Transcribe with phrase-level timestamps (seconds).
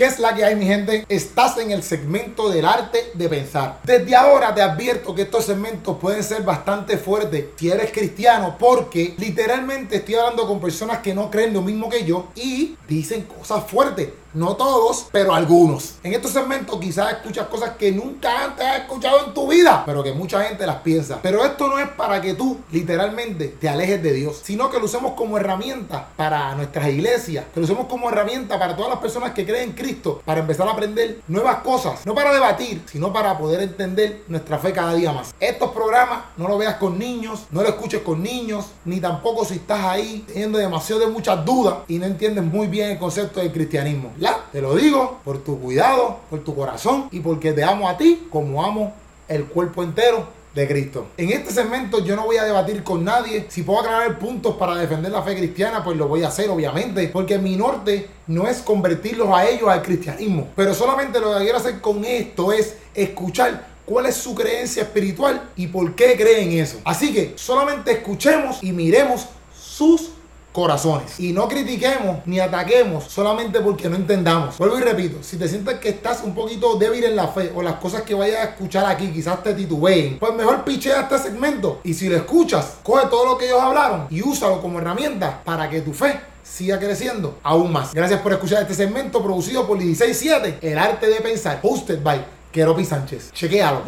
[0.00, 1.04] ¿Qué es la que hay, mi gente?
[1.10, 3.80] Estás en el segmento del arte de pensar.
[3.84, 9.12] Desde ahora te advierto que estos segmentos pueden ser bastante fuertes si eres cristiano, porque
[9.18, 13.62] literalmente estoy hablando con personas que no creen lo mismo que yo y dicen cosas
[13.70, 14.08] fuertes.
[14.32, 15.96] No todos, pero algunos.
[16.04, 20.04] En estos segmentos quizás escuchas cosas que nunca antes has escuchado en tu vida, pero
[20.04, 21.18] que mucha gente las piensa.
[21.20, 24.84] Pero esto no es para que tú literalmente te alejes de Dios, sino que lo
[24.84, 29.32] usemos como herramienta para nuestras iglesias, que lo usemos como herramienta para todas las personas
[29.32, 33.36] que creen en Cristo, para empezar a aprender nuevas cosas, no para debatir, sino para
[33.36, 35.34] poder entender nuestra fe cada día más.
[35.40, 39.54] Estos programas no lo veas con niños, no lo escuches con niños, ni tampoco si
[39.54, 43.50] estás ahí teniendo demasiado de muchas dudas y no entiendes muy bien el concepto del
[43.50, 44.12] cristianismo.
[44.52, 48.26] Te lo digo por tu cuidado, por tu corazón y porque te amo a ti
[48.30, 48.92] como amo
[49.28, 51.06] el cuerpo entero de Cristo.
[51.16, 53.46] En este segmento yo no voy a debatir con nadie.
[53.48, 57.06] Si puedo aclarar puntos para defender la fe cristiana, pues lo voy a hacer, obviamente.
[57.08, 60.48] Porque mi norte no es convertirlos a ellos al cristianismo.
[60.56, 65.50] Pero solamente lo que quiero hacer con esto es escuchar cuál es su creencia espiritual
[65.54, 66.78] y por qué creen eso.
[66.84, 69.26] Así que solamente escuchemos y miremos
[69.56, 70.10] sus
[70.52, 71.18] corazones.
[71.20, 74.58] Y no critiquemos ni ataquemos solamente porque no entendamos.
[74.58, 77.62] Vuelvo y repito, si te sientes que estás un poquito débil en la fe o
[77.62, 81.80] las cosas que vayas a escuchar aquí quizás te titubeen, pues mejor pichea este segmento
[81.84, 85.68] y si lo escuchas, coge todo lo que ellos hablaron y úsalo como herramienta para
[85.68, 87.94] que tu fe siga creciendo aún más.
[87.94, 92.84] Gracias por escuchar este segmento producido por 167, El Arte de Pensar, hosted by Keropi
[92.84, 93.32] Sánchez.
[93.32, 93.82] Chequéalo.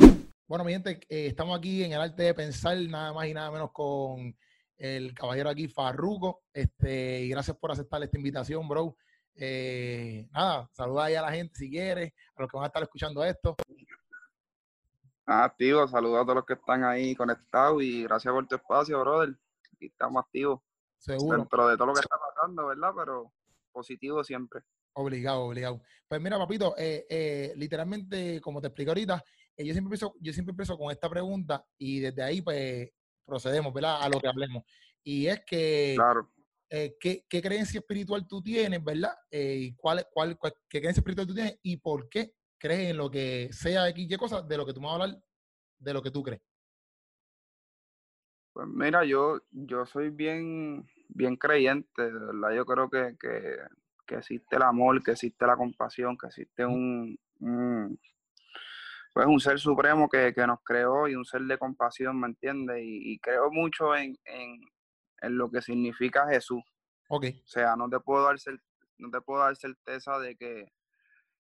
[0.47, 3.51] Bueno, mi gente, eh, estamos aquí en El Arte de Pensar, nada más y nada
[3.51, 4.37] menos con
[4.83, 6.43] el caballero aquí, Farruco.
[6.53, 8.97] Este, y gracias por aceptar esta invitación, bro.
[9.37, 12.83] Eh, nada, saluda ahí a la gente si quieres, a los que van a estar
[12.83, 13.55] escuchando esto.
[15.25, 19.37] Activo, saludos a todos los que están ahí conectados y gracias por tu espacio, brother.
[19.73, 20.61] Aquí estamos activos.
[20.99, 21.39] Seguro.
[21.39, 22.93] Dentro de todo lo que está pasando, ¿verdad?
[22.97, 23.33] Pero
[23.71, 24.63] positivo siempre.
[24.95, 25.81] Obligado, obligado.
[26.09, 29.23] Pues mira, papito, eh, eh, literalmente, como te explico ahorita,
[29.57, 32.91] yo siempre empiezo, yo siempre empiezo con esta pregunta y desde ahí, pues,
[33.25, 34.03] procedemos, ¿verdad?
[34.03, 34.65] A lo que hablemos.
[35.03, 36.31] Y es que, claro.
[36.75, 39.13] Eh, ¿qué, creencia espiritual tú tienes, ¿verdad?
[39.31, 40.39] Eh, y cuál, cuál,
[40.71, 44.17] ¿Qué creencia espiritual tú tienes y por qué crees en lo que sea aquí, qué
[44.17, 45.23] cosa, de lo que tú me vas a hablar,
[45.79, 46.41] de lo que tú crees?
[48.55, 52.57] Pues mira, yo, yo soy bien, bien creyente, ¿verdad?
[52.57, 53.17] Yo creo que,
[54.09, 57.19] existe el amor, que existe la compasión, que existe un,
[59.13, 62.79] pues un ser supremo que, nos creó y un ser de compasión, ¿me entiendes?
[62.83, 64.17] Y, creo mucho en,
[65.23, 66.63] lo que significa Jesús.
[67.09, 67.27] Ok.
[67.45, 68.37] O sea, no te puedo dar,
[68.99, 70.73] no te puedo dar certeza de que,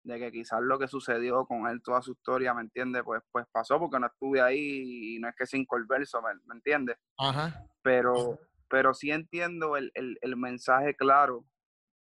[0.04, 3.04] de que quizás lo que sucedió con él, toda su historia, ¿me entiendes?
[3.06, 6.56] Pues, pues pasó porque no estuve ahí y no es que sin verso, ¿me, ¿me
[6.56, 6.98] entiendes?
[7.18, 7.66] Ajá.
[7.82, 9.92] Pero, pero sí entiendo el,
[10.36, 11.46] mensaje claro,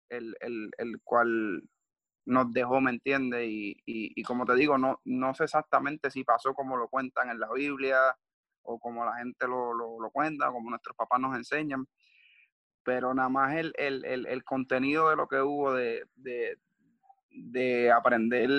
[0.08, 1.62] el, el cual
[2.24, 3.48] nos dejó, ¿me entiendes?
[3.48, 7.40] Y, y, como te digo, no, no sé exactamente si pasó como lo cuentan en
[7.40, 7.98] la Biblia
[8.62, 11.86] o como la gente lo, lo, cuenta, como nuestros papás nos enseñan,
[12.84, 16.58] pero nada más el, el, el, contenido de lo que hubo de, de,
[17.30, 18.50] de aprender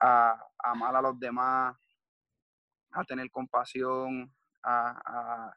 [0.00, 1.76] a, amar a los demás,
[2.92, 5.52] a tener compasión, a,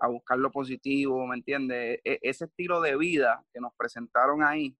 [0.00, 2.00] a, buscar lo positivo, ¿me entiendes?
[2.04, 4.76] E, ese estilo de vida que nos presentaron ahí,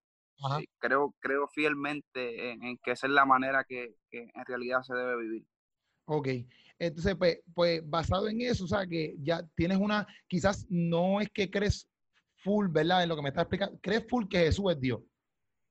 [0.78, 5.46] creo, creo fielmente en, que esa es la manera que, en realidad se debe vivir.
[6.06, 6.28] Ok,
[6.78, 11.28] entonces, pues, pues basado en eso, o sea, que ya tienes una, quizás no es
[11.30, 11.88] que crees
[12.36, 13.02] full, ¿verdad?
[13.02, 15.00] En lo que me estás explicando, crees full que Jesús es Dios.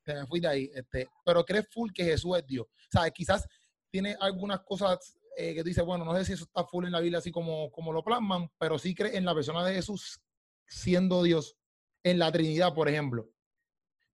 [0.03, 2.65] Te me fui de ahí, este, pero crees full que Jesús es Dios.
[2.67, 3.45] O sea, quizás
[3.89, 6.91] tiene algunas cosas eh, que tú dices, bueno, no sé si eso está full en
[6.91, 10.21] la Biblia así como, como lo plasman, pero sí crees en la persona de Jesús
[10.67, 11.57] siendo Dios,
[12.03, 13.29] en la Trinidad, por ejemplo.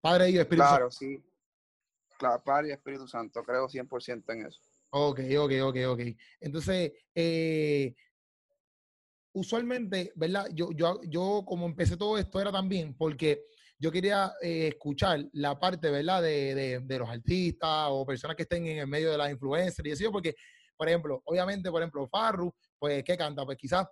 [0.06, 0.76] Padre y Espíritu Santo.
[0.76, 1.24] Claro, sí.
[2.16, 4.60] Claro, Padre y Espíritu Santo, creo 100% en eso.
[4.90, 6.00] Ok, ok, ok, ok.
[6.40, 7.94] Entonces, eh,
[9.32, 10.46] usualmente, ¿verdad?
[10.52, 13.46] Yo, yo, yo como empecé todo esto era también porque
[13.78, 16.22] yo quería eh, escuchar la parte, ¿verdad?
[16.22, 19.92] De, de, los artistas o personas que estén en el medio de las influencers y
[19.92, 20.36] así, porque,
[20.76, 23.44] por ejemplo, obviamente, por ejemplo, Farru, pues, ¿qué canta?
[23.44, 23.86] Pues quizás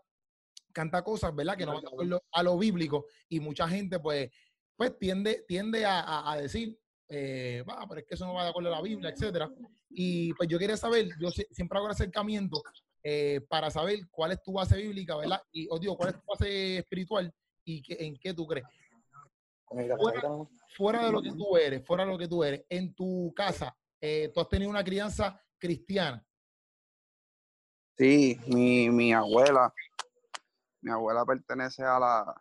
[0.73, 1.57] canta cosas, ¿verdad?
[1.57, 4.31] Que no van a, a lo bíblico y mucha gente, pues,
[4.77, 6.79] pues tiende, tiende a, decir,
[7.09, 9.51] eh, va, pero es que eso no va de acuerdo a la Biblia, etcétera.
[9.91, 12.63] Y pues yo quería saber, yo siempre hago el acercamiento
[13.03, 15.43] eh, para saber cuál es tu base bíblica, ¿verdad?
[15.53, 17.33] Y os digo, cuál es tu base espiritual
[17.65, 18.67] y en qué tú crees.
[20.77, 23.77] Fuera, de lo que tú eres, fuera de lo que tú eres, en tu casa,
[24.01, 26.25] eh, tú has tenido una crianza cristiana.
[27.97, 29.73] Sí, mi, mi abuela,
[30.81, 32.35] mi abuela pertenece a la,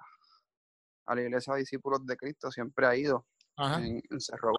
[1.05, 3.25] a la iglesia de discípulos de Cristo, siempre ha ido
[3.57, 4.53] en, Cerro.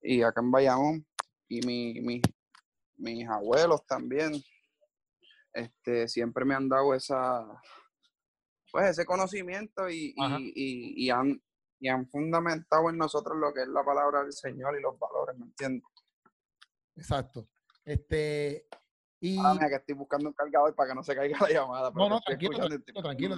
[0.00, 1.06] y acá en Bayamón,
[1.48, 2.20] y mi,
[2.96, 4.32] mis abuelos también,
[5.52, 7.46] este, siempre me han dado esa,
[8.70, 11.42] pues ese conocimiento y, y, han,
[11.78, 15.38] y han fundamentado en nosotros lo que es la palabra del Señor y los valores,
[15.38, 15.84] ¿me entiendes?
[16.96, 17.48] Exacto.
[17.84, 18.66] Este,
[19.20, 19.38] y...
[19.38, 21.90] Ah, que estoy buscando un cargador para que no se caiga la llamada.
[21.94, 22.56] No, no, tranquilo,
[23.02, 23.36] tranquilo,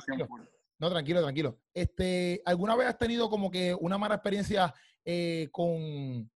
[0.79, 1.61] No, tranquilo, tranquilo.
[1.73, 4.75] Este, ¿Alguna vez has tenido como que una mala experiencia
[5.05, 6.31] eh, con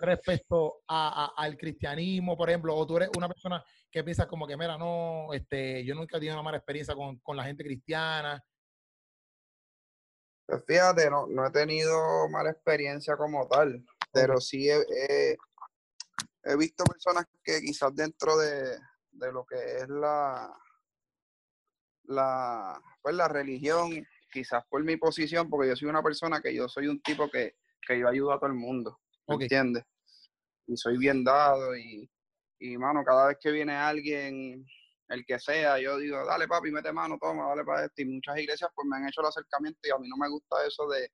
[0.00, 4.78] respecto al cristianismo, por ejemplo, o tú eres una persona que piensa como que, mira,
[4.78, 8.42] no, este, yo nunca he tenido una mala experiencia con, la gente cristiana.
[10.46, 15.36] Pues fíjate, no, no he tenido mala experiencia como tal, pero sí he,
[16.44, 18.78] he visto personas que quizás dentro de,
[19.32, 20.52] lo que es la,
[22.04, 26.68] la, pues la religión, quizás por mi posición, porque yo soy una persona que yo
[26.68, 27.56] soy un tipo que,
[27.88, 29.84] yo ayudo a todo el mundo, ¿me entiendes?
[30.66, 32.10] Y soy bien dado y,
[32.58, 34.64] y, mano, cada vez que viene alguien,
[35.08, 38.00] el que sea, yo digo, dale papi, mete mano, toma, dale para esto.
[38.02, 40.56] Y muchas iglesias pues me han hecho el acercamiento y a mí no me gusta
[40.66, 41.10] eso de,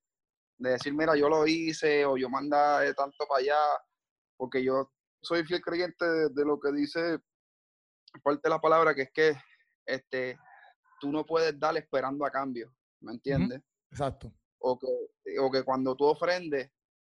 [0.59, 3.59] de decir, mira, yo lo hice o yo manda tanto para allá,
[4.37, 4.93] porque yo
[5.23, 7.19] soy fiel creyente de, lo que dice
[8.23, 9.37] parte de la palabra, que es que
[9.87, 10.39] este,
[11.01, 13.63] tú no puedes dar esperando a cambio, ¿me entiendes?
[13.91, 14.33] Exacto.
[14.59, 14.87] O que,
[15.39, 16.71] o que cuando tú ofrendes,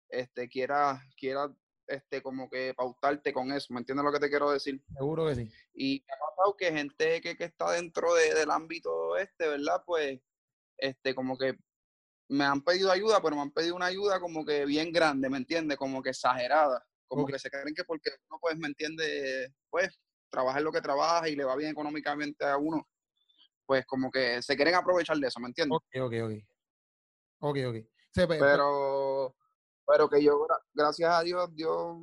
[0.09, 1.53] este, quieras quiera,
[1.87, 4.83] este, como que pautarte con eso, ¿me entiendes lo que te quiero decir?
[4.93, 5.51] Seguro que sí.
[5.73, 9.83] Y ha pasado que gente que, que está dentro del ámbito este, ¿verdad?
[9.85, 10.19] Pues,
[10.77, 11.57] este, como que
[12.29, 15.37] me han pedido ayuda, pero me han pedido una ayuda como que bien grande, ¿me
[15.37, 15.77] entiendes?
[15.77, 16.85] Como que exagerada.
[17.07, 19.99] Como que se creen que porque uno, pues, me entiende, pues,
[20.29, 22.87] trabaja en lo que trabaja y le va bien económicamente a uno,
[23.69, 25.77] pues, como que se quieren aprovechar de eso, ¿me entiendes?
[25.77, 26.31] Ok, ok, ok.
[27.41, 27.75] Ok, ok.
[28.15, 29.35] Pues, pero,
[29.85, 31.97] pero que yo, gracias a Dios, Dios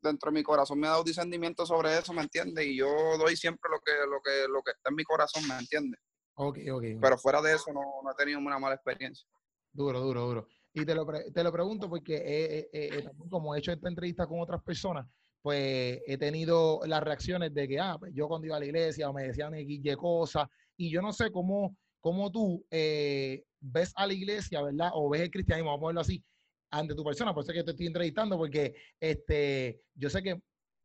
[0.00, 2.64] dentro de mi corazón me ha dado discernimiento sobre eso, ¿me entiendes?
[2.66, 2.86] Y yo
[3.18, 6.00] doy siempre lo que, lo que, lo que está en mi corazón, ¿me entiendes?
[6.34, 6.84] Ok, ok.
[7.00, 9.26] Pero fuera de eso no, no he tenido una mala experiencia.
[9.72, 10.48] Duro, duro, duro.
[10.72, 14.38] Y te lo, te lo pregunto porque eh, eh, como he hecho esta entrevista con
[14.38, 15.04] otras personas,
[15.42, 19.10] pues he tenido las reacciones de que, ah, pues yo cuando iba a la iglesia
[19.10, 20.46] o me decían X, cosas,
[20.76, 24.90] y yo no sé cómo, cómo tú eh, ves a la iglesia, ¿verdad?
[24.94, 26.24] O ves el cristianismo, vamos a verlo así,
[26.70, 30.40] ante tu persona, por eso que te estoy entrevistando, porque este, yo sé que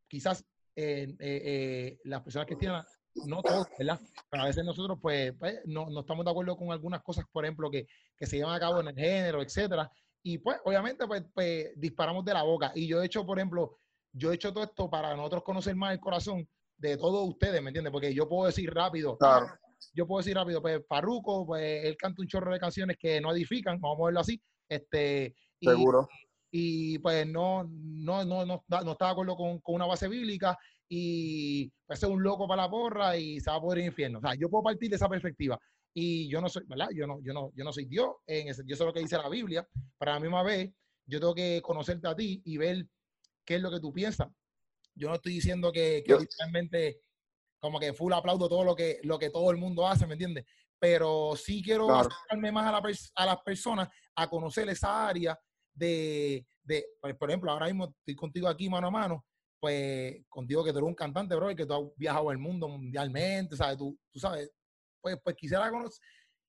[0.06, 0.44] quizás
[2.04, 4.00] las personas cristianas no todos, ¿verdad?
[4.30, 7.44] Pero a veces nosotros, pues, pues no, no, estamos de acuerdo con algunas cosas, por
[7.44, 7.86] ejemplo, que,
[8.16, 9.90] que, se llevan a cabo en el género, etcétera.
[10.22, 12.72] Y pues, obviamente, pues, pues, disparamos de la boca.
[12.74, 13.78] Y yo he hecho, por ejemplo,
[14.12, 17.70] yo he hecho todo esto para nosotros conocer más el corazón de todos ustedes, ¿me
[17.70, 17.92] entiendes?
[17.92, 19.48] Porque yo puedo decir rápido, claro.
[19.92, 23.32] Yo puedo decir rápido, pues Farruco, pues él canta un chorro de canciones que no
[23.32, 24.40] edifican, vamos a verlo así.
[24.68, 26.08] Este, Seguro.
[26.50, 30.56] Y, pues no, no, no, no, no está de acuerdo con, con una base bíblica
[30.88, 33.88] y pues es un loco para la porra y se va a poder ir al
[33.88, 34.18] infierno.
[34.18, 35.58] O sea, yo puedo partir de esa perspectiva.
[35.92, 36.88] Y yo no soy, ¿verdad?
[36.94, 39.16] Yo no, yo no, yo no soy Dios, en ese, yo sé lo que dice
[39.16, 39.66] la Biblia,
[39.98, 40.70] pero a la misma vez
[41.06, 42.86] yo tengo que conocerte a ti y ver
[43.44, 44.28] qué es lo que tú piensas.
[44.94, 47.00] Yo no estoy diciendo que, que realmente
[47.58, 50.44] como que full aplaudo todo lo que, lo que todo el mundo hace, ¿me entiendes?
[50.78, 52.82] Pero sí quiero acercarme más a, la,
[53.16, 55.38] a las personas a conocer esa área
[55.74, 59.24] de, de, pues, por ejemplo, ahora mismo estoy contigo aquí mano a mano
[59.60, 62.68] pues contigo que tú eres un cantante, bro, y que tú has viajado el mundo
[62.68, 63.76] mundialmente, ¿sabes?
[63.76, 64.50] Tú, tú sabes,
[65.00, 66.00] pues, pues quisiera, conocer,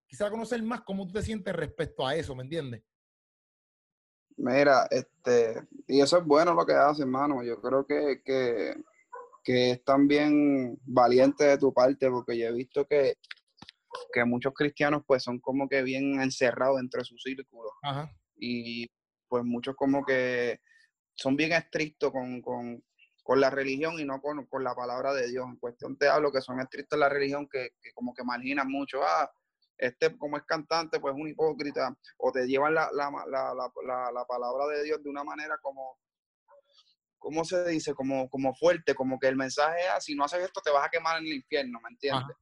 [0.08, 2.84] quisiera conocer más cómo tú te sientes respecto a eso, ¿me entiendes?
[4.38, 7.44] Mira, este, y eso es bueno lo que haces, hermano.
[7.44, 8.74] Yo creo que, que,
[9.50, 13.16] que, es también valiente de tu parte, porque yo he visto que,
[14.14, 17.70] que muchos cristianos pues son como que bien encerrados entre su círculo.
[17.82, 18.12] Ajá.
[18.36, 18.88] Y
[19.28, 20.60] pues muchos como que
[21.16, 22.84] son bien estrictos con, con,
[23.30, 25.46] con la religión y no con, la palabra de Dios.
[25.48, 29.04] En cuestión te hablo que son estrictos en la religión que, como que marginan mucho.
[29.04, 29.32] Ah,
[29.78, 31.96] este como es cantante, pues es un hipócrita.
[32.18, 32.90] O te llevan la,
[34.28, 36.00] palabra de Dios de una manera como,
[37.20, 37.94] ¿cómo se dice?
[37.94, 40.86] Como, como fuerte, como que el mensaje es, ah, si no haces esto te vas
[40.86, 42.36] a quemar en el infierno, ¿me entiendes?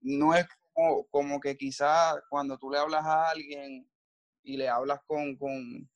[0.00, 3.88] No es como, como que quizás cuando tú le hablas a alguien
[4.42, 5.88] y le hablas con, con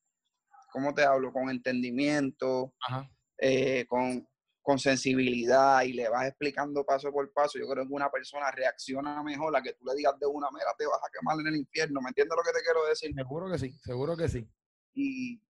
[0.72, 1.32] ¿cómo te hablo?
[1.32, 3.10] Con entendimiento, Ajá.
[3.38, 4.26] Eh, con,
[4.76, 9.56] sensibilidad y le vas explicando paso por paso, yo creo que una persona reacciona mejor
[9.56, 12.02] a que tú le digas de una manera, te vas a quemar en el infierno.
[12.02, 13.14] ¿Me entiendes lo que te quiero decir?
[13.14, 14.46] Seguro que sí, seguro que sí.
[14.92, 15.40] Y,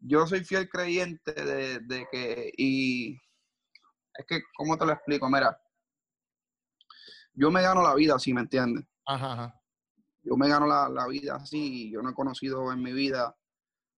[0.00, 3.14] yo soy fiel creyente de, que, y
[4.14, 5.28] es que, ¿cómo te lo explico?
[5.28, 5.58] Mira,
[7.34, 8.84] yo me gano la vida así, ¿me entiendes?
[9.06, 9.54] Ajá,
[10.22, 13.36] Yo me gano la, la vida así, yo no he conocido en mi vida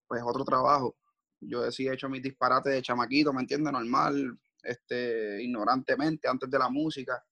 [0.07, 0.97] pues otro trabajo.
[1.41, 3.73] Yo sí he hecho mis disparates de chamaquito, ¿me entiendes?
[3.73, 7.25] Normal, este, ignorantemente, antes de la música.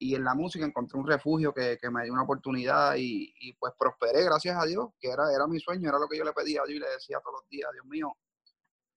[0.00, 3.54] Y en la música encontré un refugio que, que me dio una oportunidad y, y,
[3.54, 6.32] pues prosperé, gracias a Dios, que era, era mi sueño, era lo que yo le
[6.32, 8.12] pedía a Dios y le decía todos los días, Dios mío,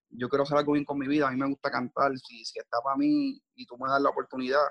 [0.09, 2.59] yo quiero hacer algo bien con mi vida, a mí me gusta cantar, si, si
[2.59, 4.61] está para mí y tú me das la oportunidad,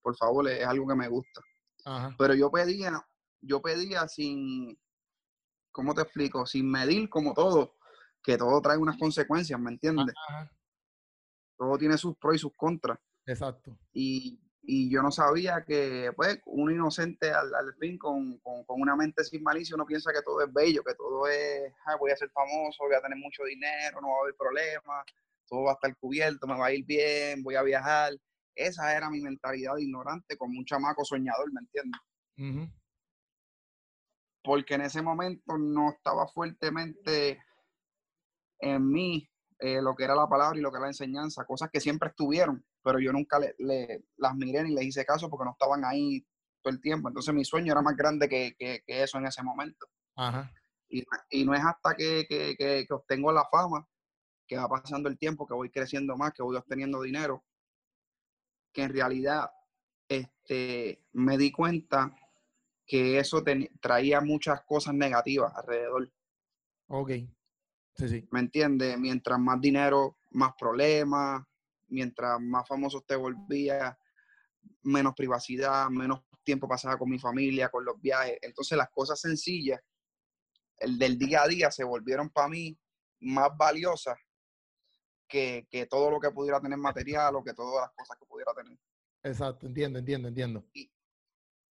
[0.00, 1.40] por favor, es algo que me gusta.
[1.84, 2.14] Ajá.
[2.18, 3.06] Pero yo pedía,
[3.40, 4.78] yo pedía sin,
[5.72, 6.46] ¿cómo te explico?
[6.46, 7.76] Sin medir como todo,
[8.22, 10.14] que todo trae unas consecuencias, ¿me entiendes?
[10.28, 10.50] Ajá.
[11.56, 12.98] Todo tiene sus pros y sus contras.
[13.26, 13.76] Exacto.
[13.92, 18.82] Y, y yo no sabía que, pues, un inocente al, al fin, con, con, con,
[18.82, 22.10] una mente sin malicia, uno piensa que todo es bello, que todo es, ah, voy
[22.10, 25.06] a ser famoso, voy a tener mucho dinero, no va a haber problemas,
[25.46, 28.12] todo va a estar cubierto, me va a ir bien, voy a viajar.
[28.54, 32.00] Esa era mi mentalidad ignorante, como un chamaco soñador, ¿me entiendes?
[32.36, 32.72] Uh -huh.
[34.44, 37.42] Porque en ese momento no estaba fuertemente
[38.60, 39.26] en mí
[39.60, 42.10] eh, lo que era la palabra y lo que era la enseñanza, cosas que siempre
[42.10, 45.84] estuvieron, pero yo nunca le, le, las miré ni les hice caso porque no estaban
[45.84, 46.26] ahí
[46.62, 47.08] todo el tiempo.
[47.08, 49.86] Entonces mi sueño era más grande que, que, que eso en ese momento.
[50.16, 50.50] Ajá.
[50.88, 53.86] Y, y, no es hasta que, que, obtengo la fama,
[54.46, 57.44] que va pasando el tiempo, que voy creciendo más, que voy obteniendo dinero,
[58.72, 59.50] que en realidad
[60.08, 62.16] este, me di cuenta
[62.86, 66.10] que eso te, traía muchas cosas negativas alrededor.
[66.86, 67.10] Ok.
[67.96, 68.28] Sí, sí.
[68.30, 68.98] ¿Me entiendes?
[68.98, 71.47] Mientras más dinero, más problemas,
[71.88, 73.98] mientras más famoso te volvía,
[74.82, 78.38] menos privacidad, menos tiempo pasaba con mi familia, con los viajes.
[78.42, 79.80] Entonces las cosas sencillas,
[80.78, 82.78] el del día a día, se volvieron para mí
[83.20, 84.16] más valiosas
[85.28, 88.54] que, que, todo lo que pudiera tener material o que todas las cosas que pudiera
[88.54, 88.78] tener.
[89.22, 90.64] Exacto, entiendo, entiendo, entiendo.
[90.72, 90.90] Y,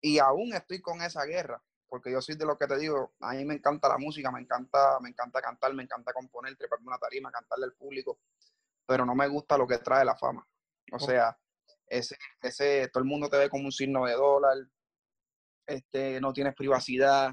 [0.02, 3.34] y aún estoy con esa guerra, porque yo soy de lo que te digo, a
[3.34, 7.00] mí me encanta la música, me encanta, me encanta cantar, me encanta componer, treparme una
[7.00, 8.20] tarima, cantarle al público,
[8.90, 10.44] pero no me gusta lo que trae la fama.
[10.92, 11.38] O sea,
[11.86, 14.58] ese, ese, todo el mundo te ve como un signo de dólar,
[15.68, 17.32] este, no tienes privacidad,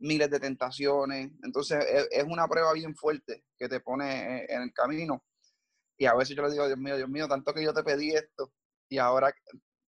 [0.00, 4.72] miles de tentaciones, entonces es, es una prueba bien fuerte que te pone en el
[4.72, 5.22] camino.
[5.96, 8.10] Y a veces yo le digo, Dios mío, Dios mío, tanto que yo te pedí
[8.16, 8.52] esto
[8.88, 9.32] y ahora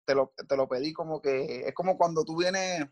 [0.06, 2.86] te lo, te lo pedí como que es como cuando tú vienes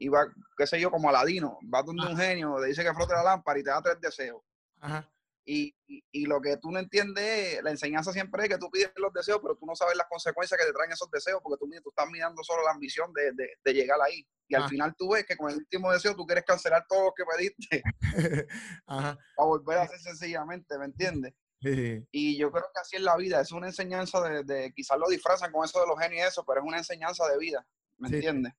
[0.00, 3.12] y va, qué sé yo, como Aladino, vas donde un genio, te dice que flote
[3.12, 4.42] la lámpara y te da tres deseos.
[4.80, 5.08] Ajá.
[5.44, 7.24] Y, y, y, lo que tú no entiendes,
[7.56, 10.06] es, la enseñanza siempre es que tú pides los deseos, pero tú no sabes las
[10.08, 13.32] consecuencias que te traen esos deseos, porque tú, tú estás mirando solo la ambición de,
[13.32, 14.24] de, de llegar ahí.
[14.48, 17.12] Y al final tú ves que con el último deseo tú quieres cancelar todo lo
[17.14, 17.82] que pediste
[18.86, 19.16] Ajá.
[19.36, 21.34] para volver a hacer sencillamente, ¿me entiendes?
[21.62, 22.04] Sí.
[22.10, 25.08] Y yo creo que así es la vida, es una enseñanza de, de, quizás lo
[25.08, 27.66] disfrazan con eso de los genios y eso, pero es una enseñanza de vida,
[27.98, 28.14] ¿me Sí.
[28.16, 28.52] entiendes?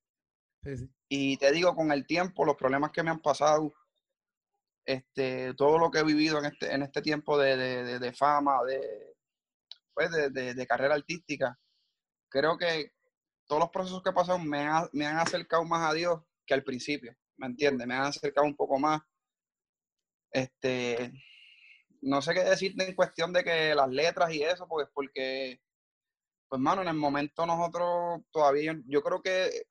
[0.63, 0.89] Sí.
[1.09, 3.73] Y te digo, con el tiempo, los problemas que me han pasado,
[4.85, 8.63] este, todo lo que he vivido en este, en este tiempo de, de, de fama,
[8.63, 9.15] de,
[9.93, 11.57] pues de, de, carrera artística,
[12.29, 12.93] creo que
[13.47, 16.53] todos los procesos que he pasado me, ha, me han acercado más a Dios que
[16.53, 17.85] al principio, ¿me entiendes?
[17.85, 19.01] Me han acercado un poco más.
[20.31, 21.11] Este,
[22.01, 25.61] no sé qué decirte en cuestión de que las letras y eso, pues porque,
[26.47, 29.65] pues mano, en el momento nosotros todavía, yo, yo creo que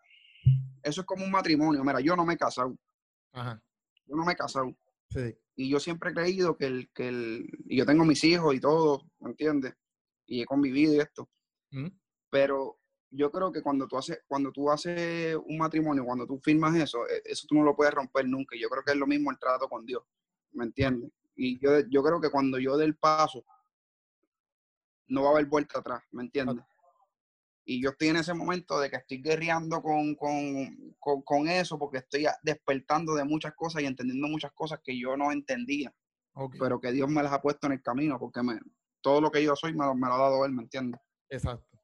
[0.82, 1.82] eso es como un matrimonio.
[1.84, 2.76] Mira, yo no me he casado.
[3.32, 3.60] Ajá.
[4.06, 4.74] Yo no me he casado.
[5.10, 5.36] Sí.
[5.56, 8.60] Y yo siempre he creído que el, que el, y yo tengo mis hijos y
[8.60, 9.74] todo, ¿me entiendes?
[10.26, 11.28] Y he convivido y esto.
[11.70, 11.88] ¿Mm?
[12.30, 12.78] Pero
[13.10, 17.06] yo creo que cuando tú haces, cuando tú haces un matrimonio, cuando tú firmas eso,
[17.08, 18.56] e, eso tú no lo puedes romper nunca.
[18.56, 20.02] Yo creo que es lo mismo el trato con Dios,
[20.52, 21.10] ¿me entiendes?
[21.34, 23.44] Y yo, yo creo que cuando yo dé el paso,
[25.08, 26.64] no va a haber vuelta atrás, ¿me entiendes?
[27.64, 31.78] Y yo estoy en ese momento de que estoy guerreando con, con, con, con, eso
[31.78, 35.94] porque estoy despertando de muchas cosas y entendiendo muchas cosas que yo no entendía.
[36.32, 36.58] Okay.
[36.58, 38.58] Pero que Dios me las ha puesto en el camino porque me,
[39.00, 41.00] todo lo que yo soy me, me lo ha dado Él, ¿me entiendes?
[41.28, 41.78] Exacto.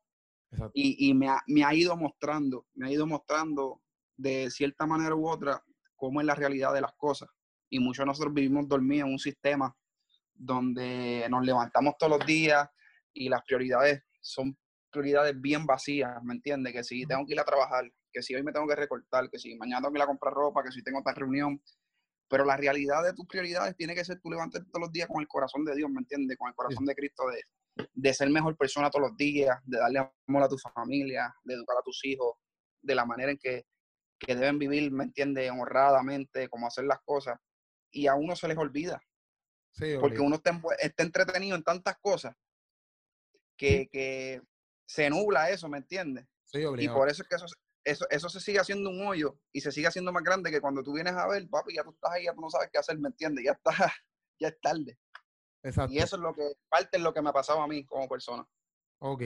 [0.51, 0.73] Exacto.
[0.75, 3.83] Y, y me, ha, me ha ido mostrando, me ha ido mostrando
[4.17, 5.63] de cierta manera u otra
[5.95, 7.29] cómo es la realidad de las cosas.
[7.69, 9.77] Y muchos de nosotros vivimos dormidos en un sistema
[10.33, 12.69] donde nos levantamos todos los días
[13.13, 14.57] y las prioridades son
[14.97, 16.73] prioridades bien vacías, ¿me entiendes?
[16.73, 19.39] Que si tengo que ir a trabajar, que si hoy me tengo que recortar, que
[19.39, 21.63] si mañana tengo que ir a comprar ropa, que si tengo otra reunión.
[22.29, 25.21] Pero la realidad de tus prioridades tiene que ser tú levantarte todos los días con
[25.21, 26.37] el corazón de Dios, ¿me entiendes?
[26.37, 30.11] Con el corazón de Cristo, de, de ser mejor persona todos los días, de darle
[30.27, 32.37] amor a tu familia, de educar a tus hijos,
[32.81, 33.67] de la manera en que,
[34.19, 35.51] que deben vivir, ¿me entiendes?
[35.51, 37.39] Honradamente, cómo hacer las cosas.
[37.93, 39.01] Y a uno se les olvida.
[39.73, 42.35] Sí, porque uno está, está, entretenido en tantas cosas
[43.59, 44.41] que, que
[44.87, 46.27] se nubla eso, ¿me entiendes?
[46.45, 47.47] Sí, y por eso es que eso,
[47.85, 50.83] eso, eso se sigue haciendo un hoyo y se sigue haciendo más grande que cuando
[50.83, 52.99] tú vienes a ver, papi, ya tú estás ahí, ya tú no sabes qué hacer,
[52.99, 53.45] ¿me entiendes?
[53.45, 53.71] Ya está,
[54.41, 54.99] ya es tarde.
[55.63, 55.93] Exacto.
[55.93, 58.09] Y eso es lo que, parte de lo que me ha pasado a mí como
[58.09, 58.47] persona.
[59.01, 59.23] Ok.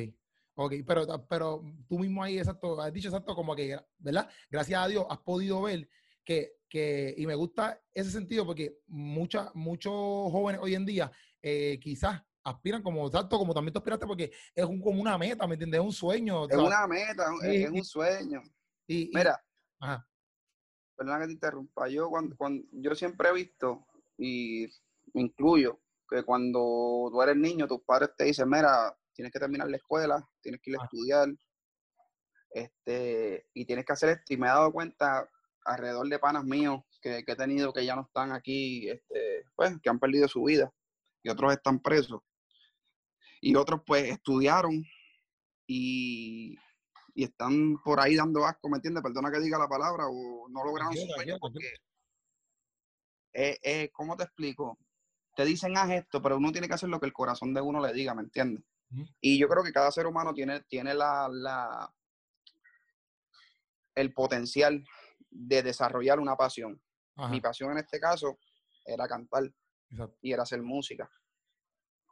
[0.57, 4.29] Ok, pero, pero tú mismo ahí, exacto, has dicho exacto como que, ¿verdad?
[4.50, 5.88] Gracias a Dios has podido ver
[6.25, 11.79] que, que y me gusta ese sentido porque mucha, muchos jóvenes hoy en día eh,
[11.81, 15.55] quizás aspiran como exacto, como también tú aspiraste, porque es un, como una meta, ¿me
[15.55, 15.81] entiendes?
[15.81, 16.49] Es un sueño.
[16.49, 18.43] Es una meta, es, un sueño.
[18.87, 19.41] Y, Mira,
[19.79, 20.07] ajá.
[20.97, 23.87] perdona que te interrumpa, yo, cuando, cuando, yo siempre he visto,
[24.19, 24.67] y
[25.15, 29.69] me incluyo, que cuando tú eres niño, tus padres te dicen, mira, tienes que terminar
[29.69, 31.29] la escuela, tienes que ir a estudiar,
[32.53, 34.35] este, y tienes que hacer esto.
[34.35, 35.29] Y me he dado cuenta
[35.65, 39.79] alrededor de panas míos que, que he tenido que ya no están aquí, este, pues,
[39.81, 40.73] que han perdido su vida
[41.23, 42.21] y otros están presos.
[43.41, 44.85] Y otros pues estudiaron
[45.67, 46.57] y,
[47.15, 49.03] y están por ahí dando asco, ¿me entiendes?
[49.03, 51.73] Perdona que diga la palabra o no lograron su sueño porque...
[53.33, 54.79] Eh, eh, ¿Cómo te explico?
[55.37, 57.81] Te dicen haz esto, pero uno tiene que hacer lo que el corazón de uno
[57.81, 58.65] le diga, ¿me entiendes?
[59.21, 61.95] Y yo creo que cada ser humano tiene, tiene la, la,
[63.95, 64.85] el potencial
[65.31, 66.83] de desarrollar una pasión.
[67.31, 68.39] Mi pasión en este caso
[68.85, 69.53] era cantar
[70.21, 71.09] y era hacer música.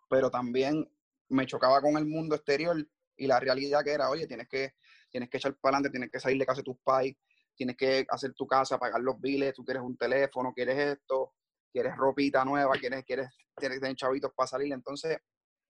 [0.09, 0.89] Pero también
[1.29, 2.77] me chocaba con el mundo exterior
[3.17, 4.75] y la realidad que era, oye, tienes que,
[5.11, 7.17] tienes que echar para adelante, tienes que salir de casa de tus pais,
[7.57, 11.35] tienes que hacer tu casa, pagar los biles, tú quieres un teléfono, quieres esto,
[11.73, 14.73] quieres ropita nueva, quieres, quieres, quieres tener chavitos para salir.
[14.73, 15.19] Entonces,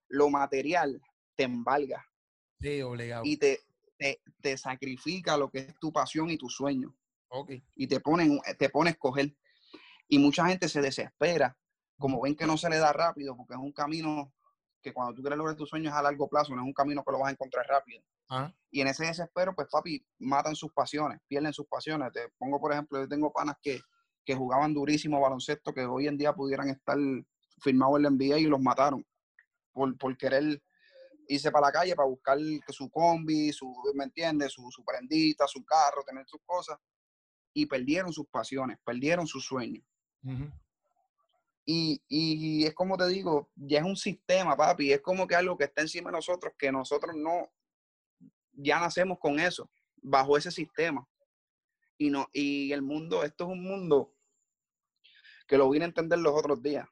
[0.08, 1.00] lo material
[1.36, 2.04] te embarga.
[2.60, 3.22] Sí, obligado.
[3.24, 3.60] Y te,
[4.40, 6.94] te, sacrifica lo que es tu pasión y tu sueño.
[7.28, 7.62] Okay.
[7.74, 9.34] Y te ponen, te pones a escoger.
[10.08, 11.56] Y mucha gente se desespera,
[11.98, 14.32] como ven que no se le da rápido, porque es un camino
[14.82, 17.12] que cuando tú quieres lograr tus sueños a largo plazo, no es un camino que
[17.12, 18.02] lo vas a encontrar rápido.
[18.70, 22.12] Y en ese desespero, pues papi, matan sus pasiones, pierden sus pasiones.
[22.12, 23.80] Te pongo, por ejemplo, yo tengo panas que,
[24.24, 26.98] que jugaban durísimo baloncesto, que hoy en día pudieran estar
[27.60, 29.04] firmados en la NBA y los mataron
[29.72, 30.62] por, por querer
[31.28, 34.52] irse para la calle para buscar su combi, su, ¿me entiendes?
[34.52, 36.78] Su, su prendita, su carro, tener sus cosas.
[37.52, 39.84] Y perdieron sus pasiones, perdieron sus sueños.
[41.70, 45.58] Y, y, es como te digo, ya es un sistema, papi, es como que algo
[45.58, 47.52] que está encima de nosotros, que nosotros no,
[48.52, 51.06] ya nacemos con eso, bajo ese sistema.
[51.98, 54.14] Y, no, y el mundo, esto es un mundo
[55.46, 56.88] que lo vine a entender los otros días.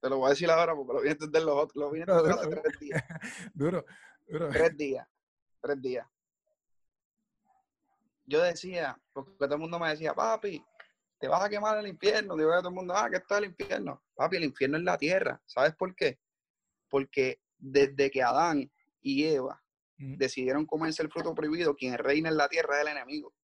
[0.00, 1.76] Te lo voy a decir ahora porque lo voy a entender los otros.
[1.76, 3.04] Lo voy a entender tres días.
[3.54, 3.86] Duro,
[4.26, 4.48] duro.
[4.48, 5.06] Tres días.
[5.60, 6.08] Tres días.
[8.24, 10.64] Yo decía, porque todo el mundo me decía, papi,
[11.20, 12.34] te vas a quemar el infierno.
[12.34, 14.02] Digo a todo el mundo, ah, ¿qué está el infierno?
[14.14, 15.40] Papi, el infierno es la tierra.
[15.44, 16.18] ¿Sabes por qué?
[16.88, 19.62] Porque desde que Adán y Eva
[19.98, 23.34] decidieron comerse el fruto prohibido, quien reina en la tierra es el enemigo.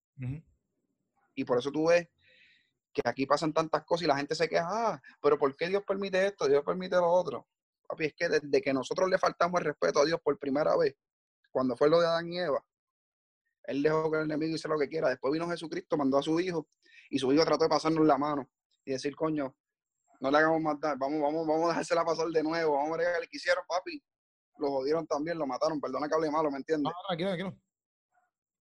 [1.35, 2.09] Y por eso tú ves
[2.95, 5.83] que aquí pasan tantas cosas y la gente se queja, ah, pero ¿por qué Dios
[5.87, 6.49] permite esto?
[6.49, 7.47] Dios permite lo otro.
[7.87, 10.97] Papi, es que desde que nosotros le faltamos el respeto a Dios por primera vez,
[11.51, 12.65] cuando fue lo de Adán y Eva,
[13.66, 15.09] Él dejó que el enemigo hiciera lo que quiera.
[15.09, 16.68] Después vino Jesucristo, mandó a su hijo
[17.11, 18.48] y su hijo trató de pasarnos la mano
[18.85, 19.55] y decir, coño,
[20.20, 23.14] no le hagamos matar, vamos, vamos, vamos a dejársela pasar de nuevo, vamos a ver
[23.14, 24.02] qué le quisieron, papi.
[24.59, 26.90] Lo jodieron también, lo mataron, perdona que hable malo, ¿me entiendes?
[26.92, 27.59] No, aquí no.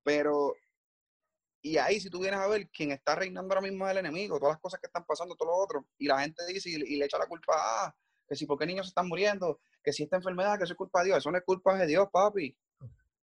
[0.03, 0.53] Pero
[1.65, 4.37] y ahí, si tú vienes a ver, quién está reinando ahora mismo es el enemigo,
[4.37, 5.87] todas las cosas que están pasando, todo lo otro.
[5.97, 7.95] Y la gente dice y, le echa la culpa a, ah,
[8.27, 9.59] que si, ¿por qué niños se están muriendo?
[9.83, 11.17] Que si esta enfermedad, que eso es culpa de Dios.
[11.17, 12.55] Eso no es culpa de Dios, papi.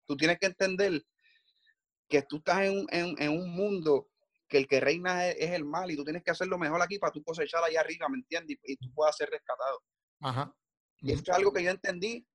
[0.05, 1.03] Tú tienes que entender
[2.07, 4.09] que tú estás en, un mundo
[4.47, 6.99] que el que reina es, el mal y tú tienes que hacer lo mejor aquí
[6.99, 8.57] para tú cosechar allá arriba, ¿me entiendes?
[8.63, 9.83] Y, tú puedas ser rescatado.
[10.21, 10.55] Ajá.
[10.99, 12.25] Y esto es algo que yo entendí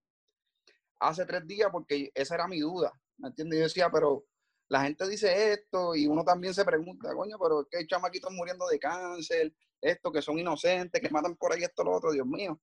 [1.01, 3.59] hace tres días porque esa era mi duda, ¿me entiendes?
[3.59, 4.25] Yo decía, pero
[4.69, 8.33] la gente dice esto y uno también se pregunta, coño, pero es que hay chamaquitos
[8.33, 12.27] muriendo de cáncer, esto, que son inocentes, que matan por ahí esto, lo otro, Dios
[12.27, 12.61] mío.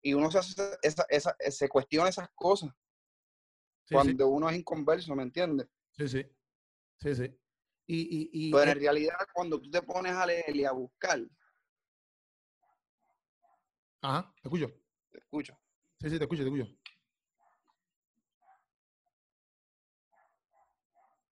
[0.00, 0.40] Y uno se,
[0.82, 2.70] esa, se cuestiona esas cosas
[3.90, 5.68] cuando uno es inconverso, ¿me entiendes?
[5.92, 6.26] Sí, sí.
[7.02, 7.38] Sí, sí.
[7.86, 11.20] Y, y, pero en realidad, cuando tú te pones a leer y a buscar.
[14.00, 14.72] Ajá, te escucho.
[15.10, 15.58] Te escucho.
[16.00, 16.82] Sí, sí, te escucho, te escucho.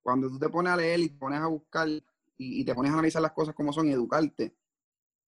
[0.02, 1.88] cuando tú te pones a leer y te pones a buscar
[2.36, 4.56] y, te pones a analizar las cosas como son y educarte,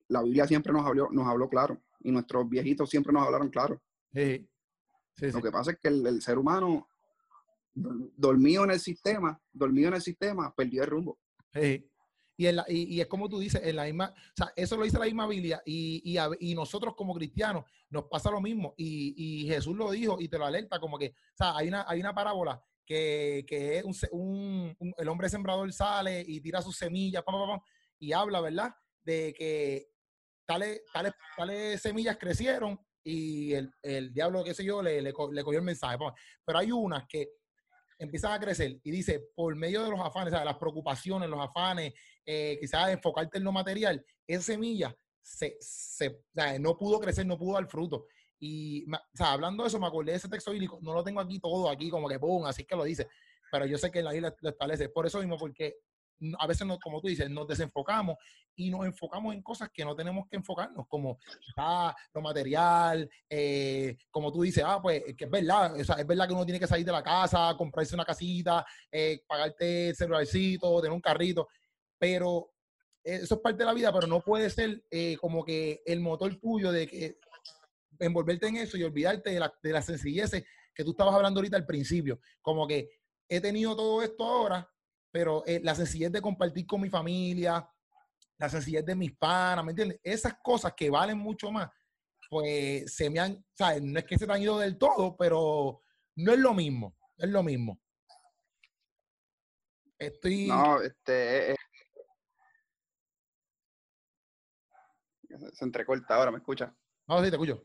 [0.08, 3.80] la Biblia siempre nos habló, nos habló claro y nuestros viejitos siempre nos hablaron claro.
[4.12, 4.48] Sí.
[5.20, 6.88] Lo que pasa es que el, ser humano
[7.74, 11.18] dormido en el sistema, dormido en el sistema, perdió el rumbo.
[12.36, 15.04] Y, y, es como tú dices, en la misma, o sea, eso lo dice la
[15.04, 20.16] misma Biblia y, y, nosotros como cristianos nos pasa lo mismo y, Jesús lo dijo
[20.18, 23.78] y te lo alerta como que, o sea, hay una, hay una parábola que, que
[23.78, 27.22] es un, el hombre sembrador sale y tira sus semillas,
[27.98, 28.74] y habla, ¿verdad?
[29.04, 29.88] De que
[30.46, 35.58] tales, tales, tales semillas crecieron y el, el diablo, qué sé yo, le, le, cogió
[35.58, 35.98] el mensaje.
[36.44, 37.28] Pero hay unas que
[38.04, 41.92] empiezan a crecer y dice, por medio de los afanes, las preocupaciones, los afanes,
[42.24, 46.24] eh, quizás enfocarte en lo material, esa semilla se, se,
[46.60, 48.06] no pudo crecer, no pudo dar fruto.
[48.40, 48.84] Y,
[49.20, 51.90] hablando de eso, me acordé de ese texto bíblico, no lo tengo aquí todo, aquí
[51.90, 53.08] como que pum, así que lo dice,
[53.52, 54.88] pero yo sé que la isla lo establece.
[54.88, 55.76] Por eso mismo, porque
[56.38, 58.16] a veces, no, como tú dices, nos desenfocamos
[58.54, 61.18] y nos enfocamos en cosas que no tenemos que enfocarnos, como
[62.14, 66.26] lo material, eh, como tú dices, ah, pues que es verdad, o sea, es verdad
[66.26, 70.80] que uno tiene que salir de la casa, comprarse una casita, eh, pagarte el celularcito,
[70.80, 71.48] tener un carrito,
[71.98, 72.52] pero
[73.02, 76.34] eso es parte de la vida, pero no puede ser eh, como que el motor
[76.36, 77.18] tuyo de que
[77.98, 80.30] envolverte en eso y olvidarte de la, de la sencillez
[80.74, 82.90] que tú estabas hablando ahorita al principio, como que
[83.28, 84.71] he tenido todo esto ahora,
[85.12, 87.68] pero eh, la sencillez de compartir con mi familia,
[88.38, 90.00] la sencillez de mis panas, ¿me entiendes?
[90.02, 91.70] Esas cosas que valen mucho más,
[92.28, 93.82] pues se me han, ¿sabes?
[93.82, 95.82] No es que se te han ido del todo, pero
[96.16, 97.78] no es lo mismo, es lo mismo.
[99.98, 100.46] Estoy...
[100.46, 101.52] No, este...
[101.52, 101.56] Eh,
[105.52, 106.74] se entrecorta ahora, ¿me escucha?
[107.06, 107.62] No, sí, te escucho.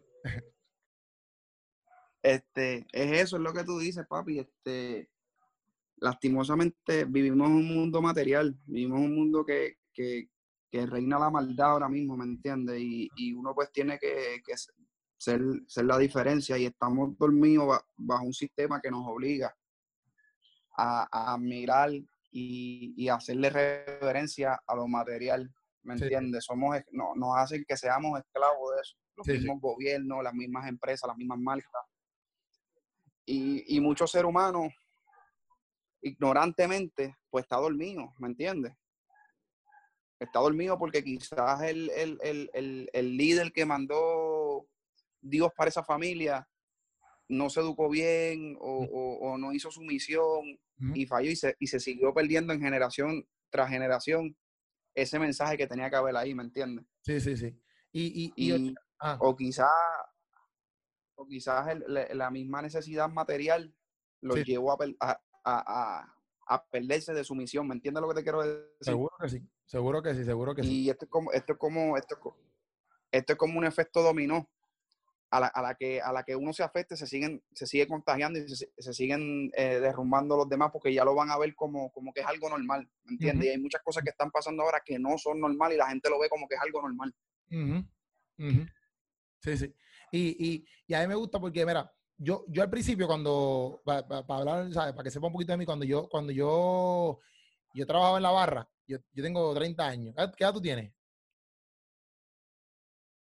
[2.22, 4.40] Este, es eso, es lo que tú dices, papi.
[4.40, 5.10] Este,
[6.00, 9.78] lastimosamente vivimos en un mundo material, vivimos en un mundo que,
[10.72, 12.80] reina la maldad ahora mismo, ¿me entiendes?
[12.80, 14.42] Y, uno pues tiene que,
[15.18, 19.56] ser, ser, la diferencia y estamos dormidos bajo un sistema que nos obliga
[20.78, 21.90] a, mirar
[22.32, 26.46] y, hacerle reverencia a lo material, ¿me entiendes?
[26.46, 31.08] Somos, no, nos hacen que seamos esclavos de eso, los mismos gobiernos, las mismas empresas,
[31.08, 31.82] las mismas marcas.
[33.26, 34.72] Y, y muchos seres humanos
[36.02, 38.74] ignorantemente, pues está dormido, ¿me entiendes?
[40.20, 44.68] Está dormido porque quizás el, el, líder que mandó
[45.22, 46.48] Dios para esa familia
[47.30, 50.60] no se educó bien o, no hizo su misión
[50.94, 54.36] y falló y se, y se siguió perdiendo en generación tras generación
[54.96, 56.86] ese mensaje que tenía que haber ahí, ¿me entiendes?
[57.02, 57.56] Sí, sí, sí.
[57.92, 59.18] Y, ah.
[59.22, 59.70] O quizás
[61.16, 63.74] o quizás la misma necesidad material
[64.22, 65.22] lo llevó a, a,
[66.72, 67.68] perderse de su misión.
[67.68, 68.66] ¿Me entiendes lo que te quiero decir?
[68.82, 70.84] Seguro que sí, seguro que sí, seguro que sí.
[70.84, 72.16] Y esto es como, esto es como, esto,
[73.12, 74.50] esto es como un efecto dominó.
[75.30, 77.86] A la, a la, que, a la que uno se afecte, se siguen, se sigue
[77.86, 81.92] contagiando y se, siguen eh, derrumbando los demás porque ya lo van a ver como,
[81.92, 83.48] como que es algo normal, ¿me entiendes?
[83.48, 86.10] Y hay muchas cosas que están pasando ahora que no son normal y la gente
[86.10, 87.14] lo ve como que es algo normal.
[89.42, 89.76] Sí, sí.
[90.14, 94.24] Y, y, y, a mí me gusta porque, mira, yo, yo al principio, cuando, para
[94.28, 94.94] hablar, ¿sabes?
[94.94, 97.20] Para que sepa un poquito de mí, cuando yo, cuando yo,
[97.74, 100.16] yo trabajaba en la barra, yo, yo tengo 30 años.
[100.36, 100.92] ¿Qué edad tú tienes?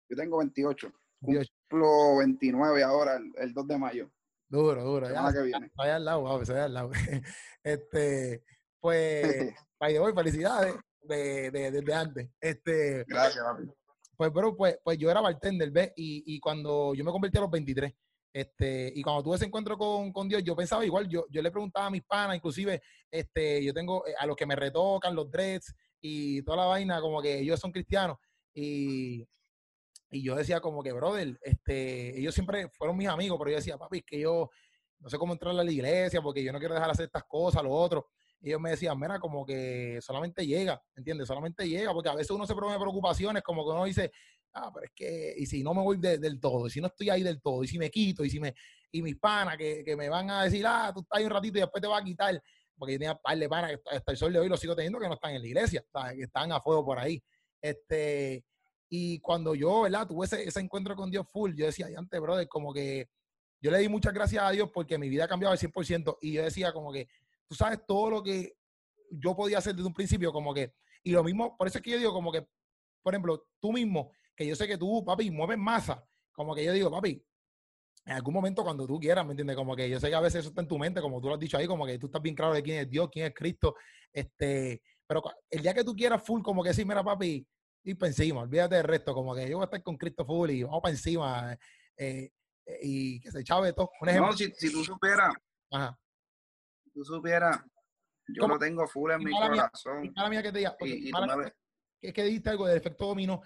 [0.09, 0.91] Yo tengo 28.
[1.21, 4.11] Cumplo 29 ahora, el, 2 de mayo.
[4.47, 5.09] Duro, duro.
[5.09, 5.71] Ya, que viene.
[5.75, 6.91] Vaya al lado, vaya al lado.
[7.63, 8.43] este,
[8.79, 12.29] pues, vaya hoy, felicidades de, de, desde antes.
[12.39, 13.69] Este, Gracias, papi.
[14.15, 15.91] Pues, pero, pues, pues yo era bartender, ¿ves?
[15.95, 17.93] Y, y cuando yo me convertí a los 23,
[18.31, 21.51] este, y cuando tuve ese encuentro con, con, Dios, yo pensaba igual, yo, yo le
[21.51, 25.31] preguntaba a mis panas, inclusive, este, yo tengo eh, a los que me retocan los
[25.31, 28.17] dreads y toda la vaina, como que ellos son cristianos.
[28.53, 29.27] Y,
[30.11, 33.77] y yo decía como que, brother, este, ellos siempre fueron mis amigos, pero yo decía,
[33.77, 34.49] papi, que yo
[34.99, 37.23] no sé cómo entrar a la iglesia porque yo no quiero dejar de hacer estas
[37.23, 38.07] cosas, lo otro.
[38.41, 41.27] Y ellos me decían, mira, como que solamente llega, ¿entiendes?
[41.27, 44.11] Solamente llega, porque a veces uno se pone preocupaciones, como que uno dice,
[44.53, 47.09] ah, pero es que, y si no me voy del todo, y si no estoy
[47.09, 48.55] ahí del todo, y si me quito, y si me,
[48.91, 51.57] y mis panas que, que me van a decir, ah, tú estás ahí un ratito
[51.57, 52.41] y después te vas a quitar,
[52.77, 54.99] porque yo tenía par de panas que hasta el sol de hoy lo sigo teniendo
[54.99, 55.83] que no están en la iglesia,
[56.15, 57.21] que están a fuego por ahí.
[57.61, 58.45] Este,
[58.89, 60.07] y cuando yo, ¿verdad?
[60.07, 63.09] Tuve ese, ese encuentro con Dios full, yo decía, antes, brother, como que
[63.61, 66.33] yo le di muchas gracias a Dios porque mi vida ha cambiado al 100% y
[66.33, 67.07] yo decía como que,
[67.47, 68.55] tú sabes todo lo que
[69.11, 71.91] yo podía hacer desde un principio, como que, y lo mismo, por eso es que
[71.91, 72.47] yo digo como que,
[73.03, 76.01] por ejemplo, tú mismo, que yo sé que tú, papi, mueves masa.
[76.31, 77.21] Como que yo digo, papi,
[78.05, 79.57] en algún momento cuando tú quieras, ¿me entiendes?
[79.57, 81.33] Como que yo sé que a veces eso está en tu mente, como tú lo
[81.33, 83.33] has dicho ahí, como que tú estás bien claro de quién es Dios, quién es
[83.33, 83.75] Cristo.
[84.13, 87.45] Este, pero el día que tú quieras full, como que sí, mira, papi,
[87.83, 90.51] y para encima, olvídate del resto, como que yo voy a estar con Cristo full
[90.51, 91.57] y vamos para encima.
[91.97, 92.31] Eh,
[92.65, 93.89] eh, y que se chave todo.
[93.99, 94.31] Un ejemplo.
[94.31, 95.33] No, si, tú supieras,
[95.69, 95.99] Ajá.
[96.85, 97.61] si tú supieras,
[98.29, 100.13] yo lo tengo full en mi corazón.
[100.15, 101.11] Mía, mía que te diga, y,
[102.01, 103.41] es que dijiste algo del efecto dominó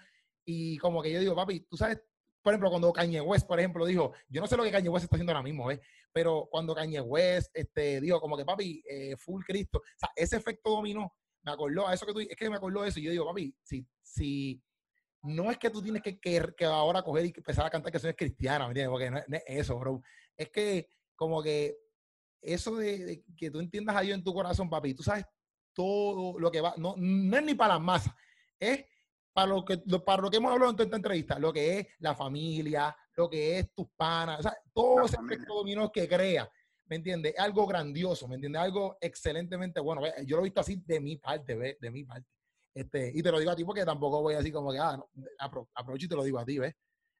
[0.45, 1.99] y como que yo digo, papi, tú sabes
[2.43, 5.06] por ejemplo, cuando Kanye West, por ejemplo, dijo, yo no sé lo que Kanye West
[5.06, 5.79] está haciendo ahora mismo, ¿ves?
[6.12, 10.36] Pero cuando Kanye West este, dijo como que, papi, eh, full Cristo, o sea, ese
[10.36, 13.03] efecto dominó, me acordó a eso que tú, es que me acordó de eso, y
[13.03, 14.62] yo digo, papi, si, si
[15.21, 18.13] no es que tú tienes que, que, ahora coger y empezar a cantar que soy
[18.13, 18.89] cristiana, ¿me?
[18.89, 20.01] Porque no, es eso, bro.
[20.36, 21.77] Es que como que
[22.41, 25.25] eso de, que tú entiendas a Dios en tu corazón, papi, tú sabes
[25.73, 28.13] todo lo que va, no, no es ni para las masas,
[28.60, 28.86] es
[29.34, 31.88] para lo que, para lo que hemos hablado en toda esta entrevista, lo que es
[32.00, 36.50] la familia, lo que es tus panas, o sea, todo ese efecto dominó que crea,
[36.86, 37.34] ¿me entiendes?
[37.38, 38.62] Algo grandioso, ¿me entiendes?
[38.62, 40.02] Algo excelentemente bueno.
[40.26, 41.80] Yo lo he visto así de mi parte, ¿ves?
[41.80, 42.28] De mi parte.
[42.76, 45.10] Este, y te lo digo a ti porque tampoco voy así como que, ah, no,
[45.76, 46.76] aprovecho y te lo digo a ti, ¿ves?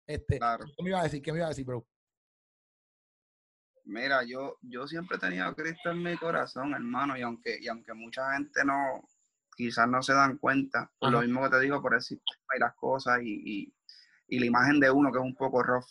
[0.08, 1.22] Este, ¿Qué me iba a decir?
[1.22, 1.86] ¿Qué me iba a decir, bro?
[3.86, 7.68] Mira, yo, yo siempre he tenido a Cristo en mi corazón, hermano, y aunque, y
[7.68, 9.04] aunque mucha gente no,
[9.56, 12.20] quizás no se dan cuenta, por lo mismo que te digo, por decir
[12.54, 13.74] hay las cosas y,
[14.28, 15.86] y, la imagen de uno que es un poco rough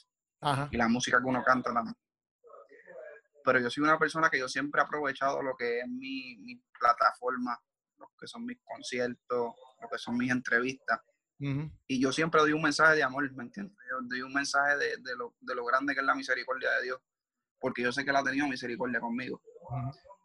[0.70, 1.96] y la música que uno canta también.
[3.44, 6.56] Pero yo soy una persona que yo siempre he aprovechado lo que es mi, mi
[6.78, 7.58] plataforma,
[7.98, 11.00] lo que son mis conciertos, lo que son mis entrevistas.
[11.88, 13.76] Y yo siempre doy un mensaje de amor, ¿me entiendes?
[13.90, 16.84] Yo doy un mensaje de, de, lo, de, lo, grande que es la misericordia de
[16.84, 17.00] Dios,
[17.58, 19.42] porque yo sé que Él ha tenido misericordia conmigo.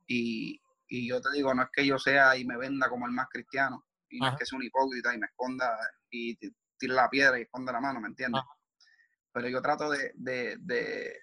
[0.06, 3.12] y, y yo te digo, no es que yo sea y me venda como el
[3.12, 5.78] más cristiano, y no es que sea un hipócrita y me esconda
[6.10, 8.41] y tire la piedra y esconda la mano, ¿me entiendes?
[9.34, 11.19] Pero yo trato de, de, de,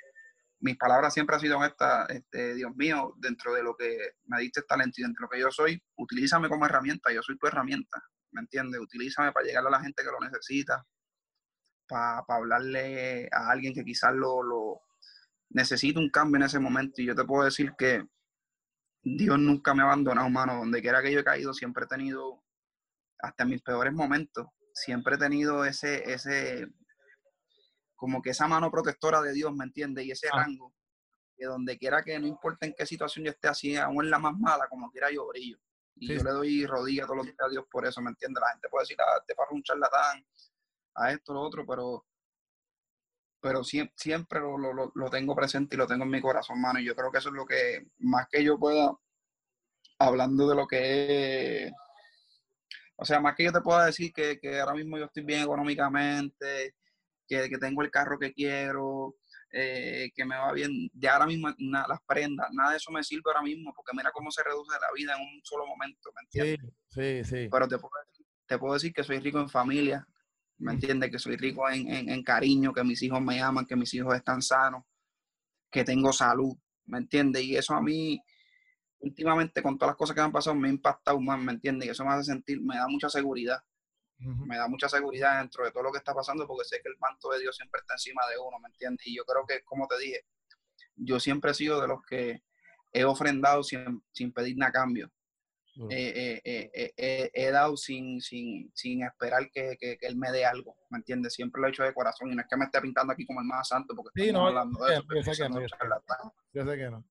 [0.60, 4.62] mis palabras siempre han sido estas, este, Dios mío, dentro de lo que me diste
[4.62, 8.02] talento y dentro de lo que yo soy, utilízame como herramienta, yo soy tu herramienta,
[8.32, 8.80] ¿me entiendes?
[8.80, 10.84] Utilízame para llegar a la gente que lo necesita,
[11.88, 14.80] para, para hablarle a alguien que quizás lo, lo
[15.50, 17.02] necesita un cambio en ese momento.
[17.02, 18.04] Y yo te puedo decir que
[19.04, 20.56] Dios nunca me ha abandonado, humano.
[20.56, 22.42] Donde quiera que yo he caído, siempre he tenido,
[23.20, 26.68] hasta en mis peores momentos, siempre he tenido ese, ese,
[27.94, 30.06] como que esa mano protectora de Dios, ¿me entiendes?
[30.06, 30.44] Y ese ah.
[30.44, 30.74] rango,
[31.36, 34.18] que donde quiera que, no importa en qué situación yo esté así, aún en la
[34.18, 35.58] más mala, como quiera yo brillo.
[35.96, 38.40] Y yo le doy rodillas todos los días a Dios por eso, ¿me entiendes?
[38.40, 40.26] La gente puede decir, ah, te para un charlatán,
[40.96, 42.06] a esto, lo otro, pero
[43.44, 46.80] pero siempre, lo, lo, lo, tengo presente y lo tengo en mi corazón, mano.
[46.80, 48.90] Y yo creo que eso es lo que, más que yo pueda,
[49.98, 51.72] hablando de lo que es,
[52.96, 55.42] o sea, más que yo te pueda decir que, que ahora mismo yo estoy bien
[55.42, 56.74] económicamente,
[57.28, 59.16] que, que tengo el carro que quiero,
[59.50, 63.24] eh, que me va bien, de ahora mismo las prendas, nada de eso me sirve
[63.26, 66.74] ahora mismo, porque mira cómo se reduce la vida en un solo momento, ¿me entiendes?
[66.88, 67.48] Sí, sí, sí.
[67.50, 67.92] Pero te puedo,
[68.46, 70.08] te puedo decir que soy rico en familia,
[70.58, 71.10] ¿me entiendes?
[71.10, 74.84] Que soy rico en, cariño, que mis hijos me aman, que mis hijos están sanos,
[75.70, 77.42] que tengo salud, ¿me entiendes?
[77.42, 78.20] Y eso a mí,
[79.00, 81.88] últimamente, con todas las cosas que me han pasado, me ha impactado más, ¿me entiendes?
[81.88, 83.62] Y eso me hace sentir, me da mucha seguridad.
[84.16, 86.96] Me da mucha seguridad dentro de todo lo que está pasando porque sé que el
[86.98, 89.06] manto de Dios siempre está encima de uno, ¿me entiendes?
[89.06, 90.24] Y yo creo que, como te dije,
[90.96, 92.42] yo siempre he sido de los que
[92.92, 95.10] he ofrendado sin, sin pedir nada a cambio.
[95.90, 100.76] Eh, eh, eh, he dado sin, sin, sin esperar que, que, él me dé algo,
[100.90, 101.34] ¿me entiendes?
[101.34, 103.40] Siempre lo he hecho de corazón y no es que me esté pintando aquí como
[103.40, 105.04] el más santo, porque sí, no, hablando de eso.
[105.12, 105.66] Yo sé que no, yo,
[106.64, 106.98] sé que no.
[106.98, 107.04] O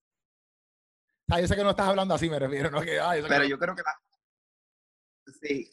[1.27, 2.81] sea, yo sé que no estás hablando así, me refiero, ¿no?
[2.81, 3.99] Que, pero yo creo que la...
[5.41, 5.69] Sí,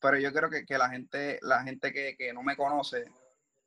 [0.00, 3.04] pero yo creo que, que la gente, la gente que, que, no me conoce,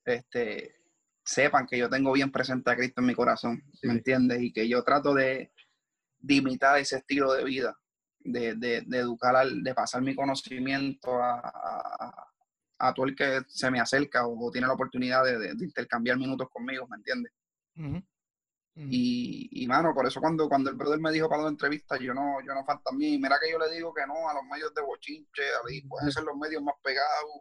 [0.03, 0.81] este,
[1.23, 4.41] sepan que yo tengo bien presente a Cristo en mi corazón, ¿me entiendes?
[4.41, 5.53] Y que yo trato de,
[6.19, 7.77] de imitar ese estilo de vida
[8.25, 12.31] de, de, de educar, al, de pasar mi conocimiento a,
[12.79, 16.87] a, todo el que se me acerca o, tiene la oportunidad de, intercambiar minutos conmigo,
[16.87, 17.31] ¿me entiendes?
[18.77, 22.13] Y, y, mano, por eso cuando, cuando el brother me dijo para la entrevista, yo
[22.13, 23.17] no, yo no falta a mí.
[23.17, 26.23] Mira que yo le digo que no a los medios de bochinche, a pueden ser
[26.23, 27.39] los medios más pegados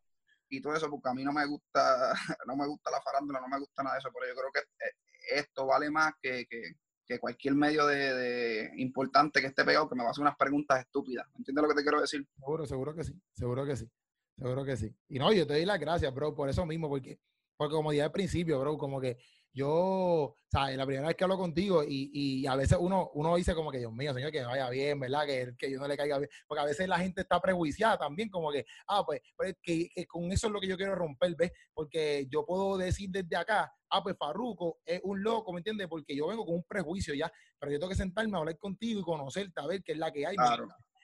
[0.49, 2.13] y todo eso, porque a mí no me gusta,
[2.47, 4.61] no me gusta la farándula, no me gusta nada de eso, pero yo creo que
[4.61, 9.95] eh, esto vale más que, que, que cualquier medio de, importante que esté pegado que
[9.95, 11.27] me va a hacer unas preguntas estúpidas.
[11.37, 12.27] ¿Entiendes lo que te quiero decir?
[12.37, 13.91] Seguro, seguro que sí, seguro que sí,
[14.37, 14.95] seguro que sí.
[15.09, 17.19] Y no, yo te doy las gracias, bro, por eso mismo, porque,
[17.57, 19.19] porque como dije al principio, bro, como que
[19.55, 20.77] yo, ¿sabes?
[20.77, 23.79] La primera vez que hablo contigo y, y, a veces uno, uno dice como que,
[23.79, 25.25] Dios mío, señor, que vaya bien, ¿verdad?
[25.25, 26.29] Que, que yo no le caiga bien.
[26.49, 30.33] Porque a veces la gente está prejuiciada también, como que, ah, pues, pues que, con
[30.33, 31.53] eso es lo que yo quiero romper, ¿ves?
[31.73, 35.87] Porque yo puedo decir desde acá, ah, pues Farruco es un loco, ¿me entiendes?
[35.87, 38.99] Porque yo vengo con un prejuicio ya, pero yo tengo que sentarme a hablar contigo
[39.01, 40.35] y conocerte, a ver qué es la que hay.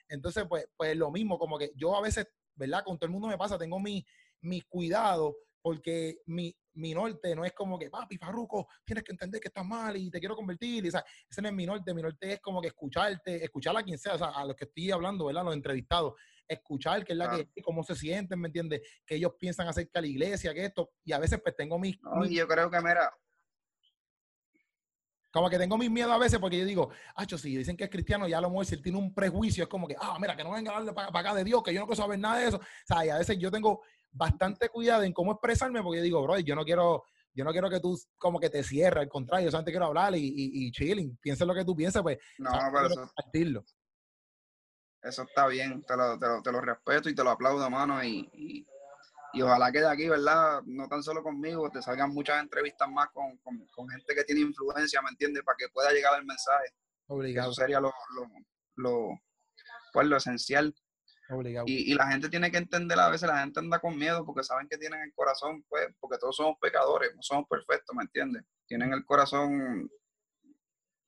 [0.09, 2.83] Entonces, pues, pues lo mismo, como que yo a veces, ¿verdad?
[2.83, 4.03] Con todo el mundo me pasa, tengo mis
[4.41, 9.39] mi cuidados porque mi, mi norte no es como que, papi, Farruco, tienes que entender
[9.41, 10.85] que estás mal y te quiero convertir.
[10.85, 11.93] ese no es mi norte.
[11.93, 14.65] Mi norte es como que escucharte, escuchar a quien sea, o sea, a los que
[14.65, 15.43] estoy hablando, ¿verdad?
[15.43, 16.13] Los entrevistados.
[16.47, 18.81] escuchar qué es la que, cómo se sienten, ¿me entiendes?
[19.05, 21.97] Que ellos piensan acerca de la iglesia, que esto, y a veces pues tengo mis...
[22.29, 23.11] yo creo que, mira...
[25.33, 27.89] Como que tengo mis miedos a veces porque yo digo, ah, si dicen que es
[27.89, 30.43] cristiano, ya lo mejor si él tiene un prejuicio, es como que, ah, mira, que
[30.43, 32.47] no venga a darle para, acá de Dios, que yo no quiero saber nada de
[32.49, 32.57] eso.
[32.57, 36.21] O sea, y a veces yo tengo bastante cuidado en cómo expresarme porque yo digo,
[36.23, 39.45] bro, yo no quiero yo no quiero que tú como que te cierres, al contrario,
[39.45, 42.51] yo solamente quiero hablar y, y, y chilling, piensa lo que tú piensas, pues no,
[42.73, 43.65] pero eso,
[45.01, 48.03] eso está bien, te lo, te, lo, te lo, respeto y te lo aplaudo, mano,
[48.03, 48.67] y, y,
[49.33, 50.61] y, ojalá que de aquí, ¿verdad?
[50.65, 54.41] No tan solo conmigo, te salgan muchas entrevistas más con, con, con gente que tiene
[54.41, 55.43] influencia, ¿me entiendes?
[55.43, 56.67] Para que pueda llegar el mensaje.
[57.07, 57.51] Obligado.
[57.51, 58.27] Eso sería lo, lo,
[58.75, 59.09] lo,
[59.93, 60.75] pues, lo esencial
[61.65, 64.67] y, la gente tiene que entender, a veces la gente anda con miedo porque saben
[64.67, 68.43] que tienen el corazón, pues, porque todos somos pecadores, no somos perfectos, ¿me entiendes?
[68.67, 69.89] Tienen el corazón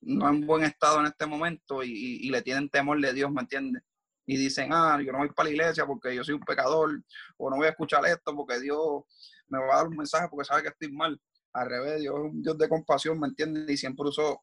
[0.00, 3.82] no en buen estado en este momento y, le tienen temor de Dios, ¿me entiendes?
[4.26, 7.02] Y dicen, ah, yo no voy para la iglesia porque yo soy un pecador,
[7.36, 9.02] o no voy a escuchar esto porque Dios
[9.48, 11.20] me va a dar un mensaje porque sabe que estoy mal.
[11.52, 13.68] Al revés, Dios es un Dios de compasión, ¿me entiendes?
[13.70, 14.42] Y siempre usó,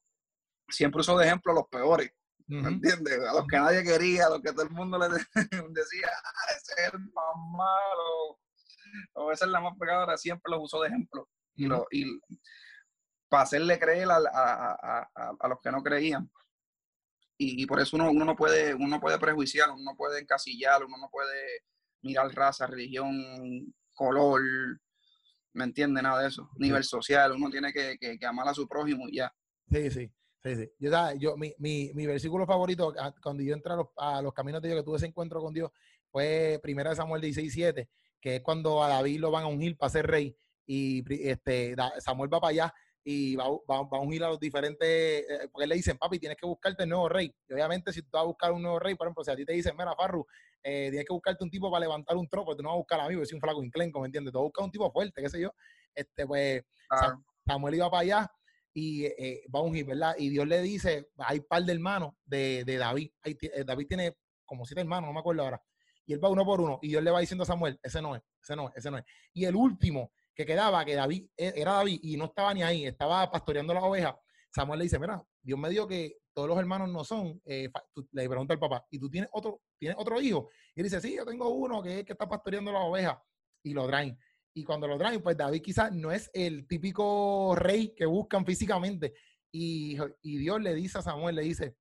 [0.70, 2.12] siempre usó de ejemplo a los peores.
[2.51, 3.19] ¿Me entiendes?
[3.21, 5.07] A los que nadie quería, a los que todo el mundo le
[5.73, 8.39] decía, ah, ese es el más malo,
[9.13, 11.29] o esa es la más pecadora, siempre los usó de ejemplo.
[11.55, 12.19] Y, lo, y
[13.29, 14.71] para hacerle creer a, a,
[15.15, 16.29] a, a, los que no creían.
[17.37, 20.97] Y, por eso uno, uno, no puede, uno puede prejuiciar, uno no puede encasillar, uno
[20.97, 21.63] no puede
[22.03, 24.41] mirar raza, religión, color,
[25.53, 26.03] ¿me entiende?
[26.03, 26.51] Nada de eso.
[26.57, 29.33] Nivel social, uno tiene que, que, que amar a su prójimo y ya.
[29.71, 30.11] Sí, sí.
[30.43, 30.71] Sí, sí.
[30.80, 34.69] Yo, yo mi, mi, mi, versículo favorito, ah, cuando yo entré a los, caminos de
[34.69, 35.69] Dios, que tuve ese encuentro con Dios,
[36.10, 39.77] fue primera de Samuel 16, 7, que es cuando a David lo van a ungir
[39.77, 40.36] para ser rey.
[40.65, 42.73] Y este, Samuel va para allá
[43.04, 46.38] y va, va, va, a ungir a los diferentes, eh, porque le dicen, papi, tienes
[46.38, 47.32] que buscarte el nuevo rey.
[47.47, 49.45] Y obviamente, si tú vas a buscar un nuevo rey, por ejemplo, si a ti
[49.45, 50.25] te dicen, mira, Farru,
[50.63, 52.99] eh, tienes que buscarte un tipo para levantar un tropo, tú no vas a buscar
[52.99, 54.32] a mí, porque soy un flaco inclenco, ¿me entiendes?
[54.32, 55.54] Tú vas a buscar un tipo fuerte, qué sé yo.
[55.93, 56.63] Este, pues,
[57.45, 58.32] Samuel iba para allá
[58.73, 60.15] y eh, va a ungir, ¿verdad?
[60.17, 64.65] Y Dios le dice, hay par de hermanos de, de David, eh, David tiene como
[64.65, 65.62] siete hermanos, no me acuerdo ahora,
[66.05, 68.15] y él va uno por uno, y Dios le va diciendo a Samuel, ese no
[68.15, 69.05] es, ese no es, ese no es.
[69.34, 72.86] Y el último que quedaba, que David e, era David y no estaba ni ahí,
[72.86, 74.15] estaba pastoreando las ovejas,
[74.53, 77.69] Samuel le dice, mira, Dios me dio que todos los hermanos no son, eh,
[78.12, 80.49] le pregunta al papá, ¿y tú tienes otro, tienes otro hijo?
[80.75, 83.17] Y él dice, sí, yo tengo uno que es que está pastoreando las ovejas,
[83.63, 84.17] y lo traen.
[84.53, 89.13] Y cuando lo traen, pues David quizás no es el típico rey que buscan físicamente.
[89.51, 91.75] Y, y, Dios le dice a Samuel, le dice,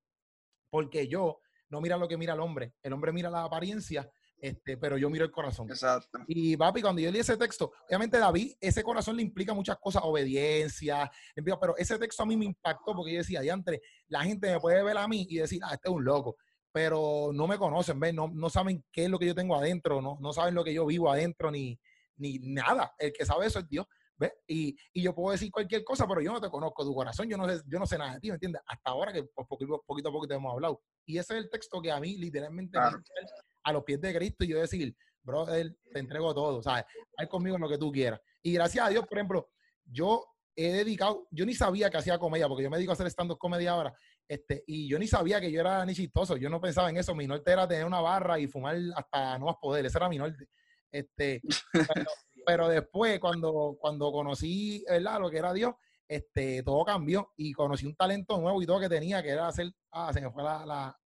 [0.69, 4.75] porque yo no mira lo que mira el hombre, el hombre mira la apariencia, este,
[4.75, 5.69] pero yo miro el corazón.
[5.69, 6.19] Exacto.
[6.27, 10.01] Y papi, cuando yo leí ese texto, obviamente David, ese corazón le implica muchas cosas,
[10.03, 14.59] obediencia, pero ese texto a mí me impactó porque yo decía, diantre, la gente me
[14.59, 16.37] puede ver a mí y decir, ah, este es un loco,
[16.71, 18.13] pero no me conocen, ¿ves?
[18.13, 20.73] No, no saben qué es lo que yo tengo adentro, no, no saben lo que
[20.73, 21.79] yo vivo adentro, ni,
[22.21, 22.93] ni nada.
[22.97, 23.85] El que sabe eso es Dios.
[24.17, 24.31] ¿ves?
[24.47, 27.37] Y, y, yo puedo decir cualquier cosa, pero yo no te conozco tu corazón, yo
[27.37, 28.61] no sé, yo no sé nada de ti, ¿me entiendes?
[28.67, 30.81] Hasta ahora que pues, poquito, poquito, a poco te hemos hablado.
[31.05, 34.49] Y ese es el texto que a mí literalmente a los pies de Cristo y
[34.49, 36.85] yo decir, brother, te entrego todo, ¿sabes?
[37.17, 38.21] Hay conmigo en lo que tú quieras.
[38.41, 39.49] Y gracias a Dios, por ejemplo,
[39.85, 43.07] yo he dedicado, yo ni sabía que hacía comedia, porque yo me dedico a hacer
[43.07, 43.93] stand-up comedia ahora,
[44.27, 47.15] este, y yo ni sabía que yo era ni chistoso, yo no pensaba en eso,
[47.15, 50.17] mi norte era tener una barra y fumar hasta no más poder, ese era mi
[50.17, 50.47] norte.
[50.91, 51.41] Este,
[52.45, 55.19] pero después, cuando, cuando conocí ¿verdad?
[55.19, 55.73] lo que era Dios,
[56.07, 59.71] este, todo cambió y conocí un talento nuevo y todo que tenía, que era hacer,
[59.91, 60.99] ah, se me fue la, la,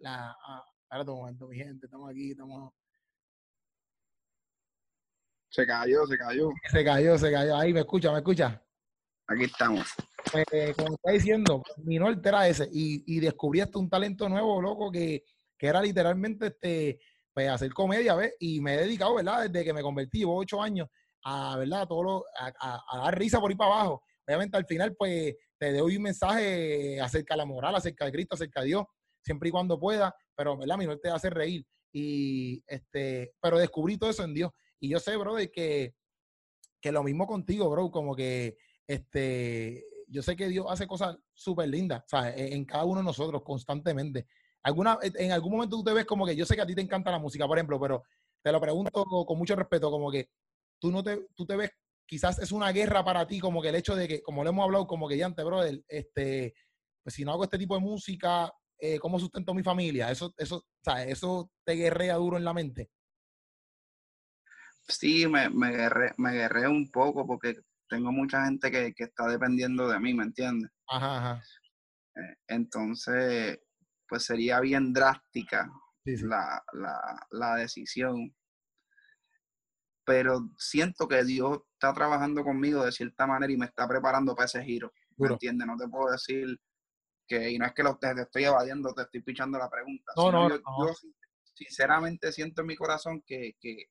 [0.00, 2.72] la ah, espérate un momento, mi gente, estamos aquí, estamos...
[5.50, 6.50] Se cayó, se cayó.
[6.70, 7.56] Se cayó, se cayó.
[7.56, 8.62] Ahí, me escucha, me escucha.
[9.26, 9.88] Aquí estamos.
[10.30, 14.60] Pues, como está diciendo, mi norte era ese y, y descubrí hasta un talento nuevo,
[14.60, 15.24] loco, que,
[15.56, 17.00] que era literalmente este
[17.36, 18.34] pues, hacer comedia, ¿ves?
[18.40, 19.50] Y me he dedicado, ¿verdad?
[19.50, 20.88] Desde que me convertí, llevo ocho años,
[21.22, 21.86] a, ¿verdad?
[21.86, 24.02] todo a, dar risa por ahí para abajo.
[24.26, 28.36] Obviamente al final, pues, te doy un mensaje acerca de la moral, acerca de Cristo,
[28.36, 28.84] acerca de Dios,
[29.22, 30.78] siempre y cuando pueda, pero, ¿verdad?
[30.78, 31.66] Mi norte hace reír.
[31.92, 34.50] Y, este, pero descubrí todo eso en Dios.
[34.80, 35.94] Y yo sé, bro, de que,
[36.80, 41.68] que lo mismo contigo, bro, como que, este, yo sé que Dios hace cosas súper
[41.68, 42.34] lindas, ¿sabes?
[42.34, 44.26] En cada uno de nosotros, constantemente.
[44.66, 46.80] ¿Alguna, en algún momento tú te ves como que yo sé que a ti te
[46.80, 48.02] encanta la música, por ejemplo, pero
[48.42, 50.28] te lo pregunto con mucho respeto, como que
[50.80, 51.70] tú no te, tú te ves,
[52.04, 54.64] quizás es una guerra para ti, como que el hecho de que, como lo hemos
[54.64, 56.52] hablado, como que ya antes, brother, este,
[57.00, 60.10] pues si no hago este tipo de música, eh, ¿cómo sustento mi familia?
[60.10, 62.90] Eso, eso, sea, eso te guerrea duro en la mente.
[64.88, 67.54] Sí, me, me, guerré, me guerré un poco porque
[67.88, 70.72] tengo mucha gente que, que está dependiendo de mí, ¿me entiendes?
[70.88, 71.42] Ajá, ajá.
[72.16, 73.60] Eh, entonces,
[74.08, 75.70] pues sería bien drástica
[76.04, 78.34] La, la, la decisión.
[80.04, 84.46] Pero siento que Dios está trabajando conmigo de cierta manera y me está preparando para
[84.46, 84.92] ese giro.
[85.16, 85.66] ¿Me entiendes?
[85.66, 86.58] No te puedo decir
[87.26, 90.12] que, y no es que lo, te, estoy evadiendo, te estoy pichando la pregunta.
[90.16, 90.94] No, no, yo,
[91.54, 93.86] sinceramente siento en mi corazón que, que,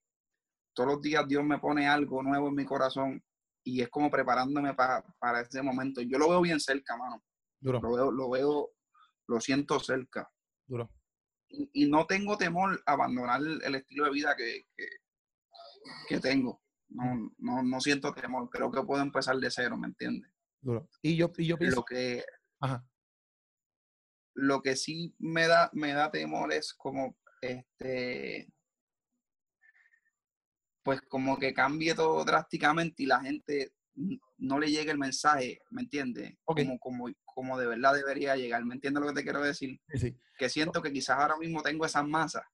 [0.72, 3.22] todos los días Dios me pone algo nuevo en mi corazón
[3.64, 6.00] y es como preparándome para, para ese momento.
[6.02, 7.22] Yo lo veo bien cerca, mano.
[7.58, 7.80] Duro.
[7.80, 8.70] Lo veo, lo veo,
[9.28, 10.30] lo siento cerca.
[10.66, 10.90] Duro.
[11.48, 14.88] Y, no tengo temor a abandonar el, estilo de vida que, que,
[16.08, 16.62] que tengo.
[16.88, 18.48] No, no, no, siento temor.
[18.50, 20.30] Creo que puedo empezar de cero, ¿me entiendes?
[20.60, 20.88] Duro.
[21.02, 21.76] Y yo, y yo pienso...
[21.76, 22.24] Lo que,
[22.60, 22.86] Ajá.
[24.34, 28.52] Lo que sí me da, me da temor es como, este,
[30.82, 33.72] pues como que cambie todo drásticamente y la gente
[34.38, 36.36] no le llegue el mensaje, ¿me entiendes?
[36.44, 39.80] Como, como, como de verdad debería llegar, ¿me entiendes lo que te quiero decir?
[39.94, 42.44] Sí, Que siento que quizás ahora mismo tengo esas masas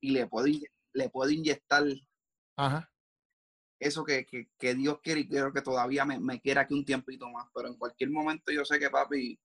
[0.00, 0.46] y le puedo,
[0.92, 1.84] le puedo inyectar
[2.56, 2.90] Ajá.
[3.78, 6.84] eso que, que, que, Dios quiere y quiero que todavía me, me quiera aquí un
[6.84, 9.38] tiempito más, pero en cualquier momento yo sé que papi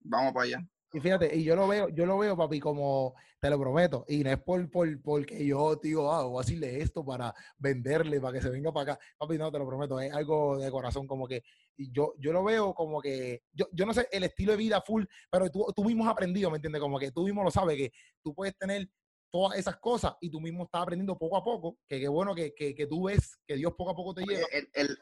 [0.00, 0.68] vamos para allá.
[0.96, 4.24] Y fíjate, y yo lo veo, yo lo veo, papi, como te lo prometo, y
[4.24, 8.32] no es por, por porque yo digo, ah, voy a decirle esto para venderle, para
[8.32, 9.04] que se venga para acá.
[9.18, 11.44] Papi, no, te lo prometo, es algo de corazón, como que
[11.76, 15.04] yo, yo lo veo como que, yo, yo no sé el estilo de vida full,
[15.30, 16.80] pero tú, tú mismo has aprendido, ¿me entiendes?
[16.80, 17.92] Como que tú mismo lo sabes, que
[18.22, 18.88] tú puedes tener
[19.30, 22.54] todas esas cosas y tú mismo estás aprendiendo poco a poco, que qué bueno que,
[22.54, 24.46] que, que, tú ves que Dios poco a poco te lleva.
[24.50, 24.98] El, el,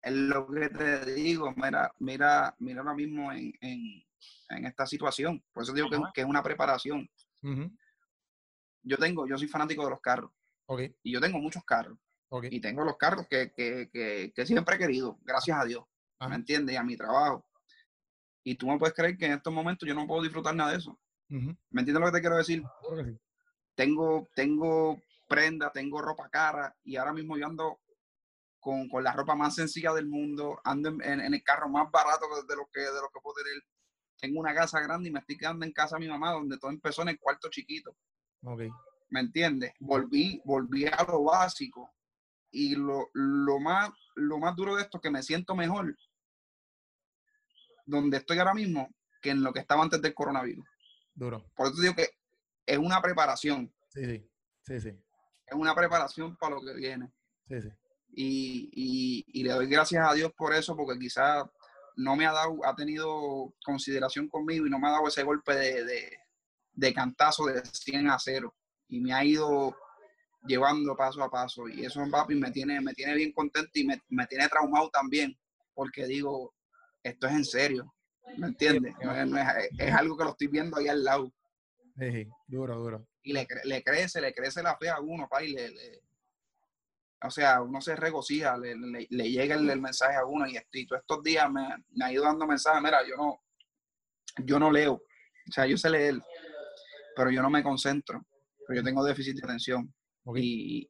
[0.00, 4.02] el, lo que te digo, mira, mira, mira ahora mismo en, en
[4.48, 5.42] en esta situación.
[5.52, 7.08] Por eso digo que, es una preparación.
[8.82, 10.30] Yo tengo, yo soy fanático de los carros.
[11.02, 11.98] Y yo tengo muchos carros.
[12.50, 13.90] Y tengo los carros que, que,
[14.34, 15.84] que, siempre he querido, gracias a Dios.
[16.28, 16.74] ¿Me entiendes?
[16.74, 17.46] Y a mi trabajo.
[18.44, 20.78] Y tú me puedes creer que en estos momentos yo no puedo disfrutar nada de
[20.78, 20.98] eso.
[21.28, 22.62] ¿Me entiendes lo que te quiero decir?
[23.74, 27.80] Tengo, tengo prenda, tengo ropa cara y ahora mismo yo ando
[28.58, 32.26] con, con la ropa más sencilla del mundo, ando en, en, el carro más barato
[32.46, 33.62] de lo que, de lo que puedo tener
[34.20, 36.70] tengo una casa grande y me estoy quedando en casa de mi mamá, donde todo
[36.70, 37.96] empezó en el cuarto chiquito.
[38.42, 38.70] Okay.
[39.08, 39.72] ¿Me entiendes?
[39.80, 41.90] Volví, volví a lo básico.
[42.52, 45.96] Y lo, lo, más, lo más duro de esto es que me siento mejor
[47.86, 48.88] donde estoy ahora mismo
[49.20, 50.66] que en lo que estaba antes del coronavirus.
[51.14, 51.44] Duro.
[51.54, 52.08] Por eso digo que
[52.66, 53.72] es una preparación.
[53.88, 54.30] Sí, sí,
[54.62, 54.88] sí, sí.
[55.46, 57.12] Es una preparación para lo que viene.
[57.48, 57.68] Sí, sí.
[58.12, 61.44] Y, y, y le doy gracias a Dios por eso, porque quizás
[61.96, 65.54] no me ha dado, ha tenido consideración conmigo y no me ha dado ese golpe
[65.54, 66.18] de,
[66.72, 68.54] de, cantazo de 100 a 0.
[68.88, 69.76] Y me ha ido
[70.46, 71.68] llevando paso a paso.
[71.68, 75.38] Y eso, papi, me tiene, me tiene bien contento y me, tiene traumado también,
[75.74, 76.54] porque digo,
[77.02, 77.94] esto es en serio.
[78.36, 78.94] ¿Me entiendes?
[79.78, 81.32] es, algo que lo estoy viendo ahí al lado.
[81.98, 83.06] Sí, duro, duro.
[83.22, 86.02] Y le, le crece, le crece la fe a uno, pa, y le,
[87.22, 91.02] o sea, uno se regocija, le, le, llega el, mensaje a uno y, y todos
[91.02, 93.42] estos días me, me, ha ido dando mensajes, mira, yo no,
[94.44, 96.20] yo no leo, o sea, yo sé leer,
[97.14, 98.24] pero yo no me concentro,
[98.66, 99.92] pero yo tengo déficit de atención.
[100.36, 100.88] Y,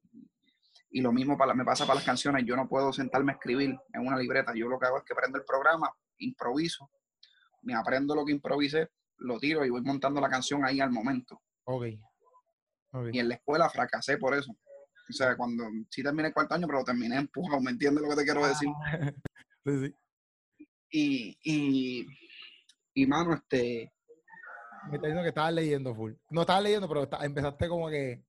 [0.91, 3.77] y, lo mismo para, me pasa para las canciones, yo no puedo sentarme a escribir
[3.93, 6.91] en una libreta, yo lo que hago es que prendo el programa, improviso,
[7.63, 11.41] me aprendo lo que improvisé, lo tiro y voy montando la canción ahí al momento.
[11.65, 12.01] Okay.
[13.13, 14.57] Y en la escuela fracasé por eso.
[15.11, 18.17] O sea, cuando sí terminé el cuarto año, pero terminé empujado, ¿me entiendes lo que
[18.17, 18.69] te quiero decir?
[18.87, 19.13] Ah,
[19.67, 19.95] sí, sí.
[20.93, 22.07] Y, y,
[22.95, 23.93] y, mano, este...
[24.89, 26.13] Me está diciendo que estabas leyendo full.
[26.31, 28.25] No estabas leyendo, pero empezaste como que...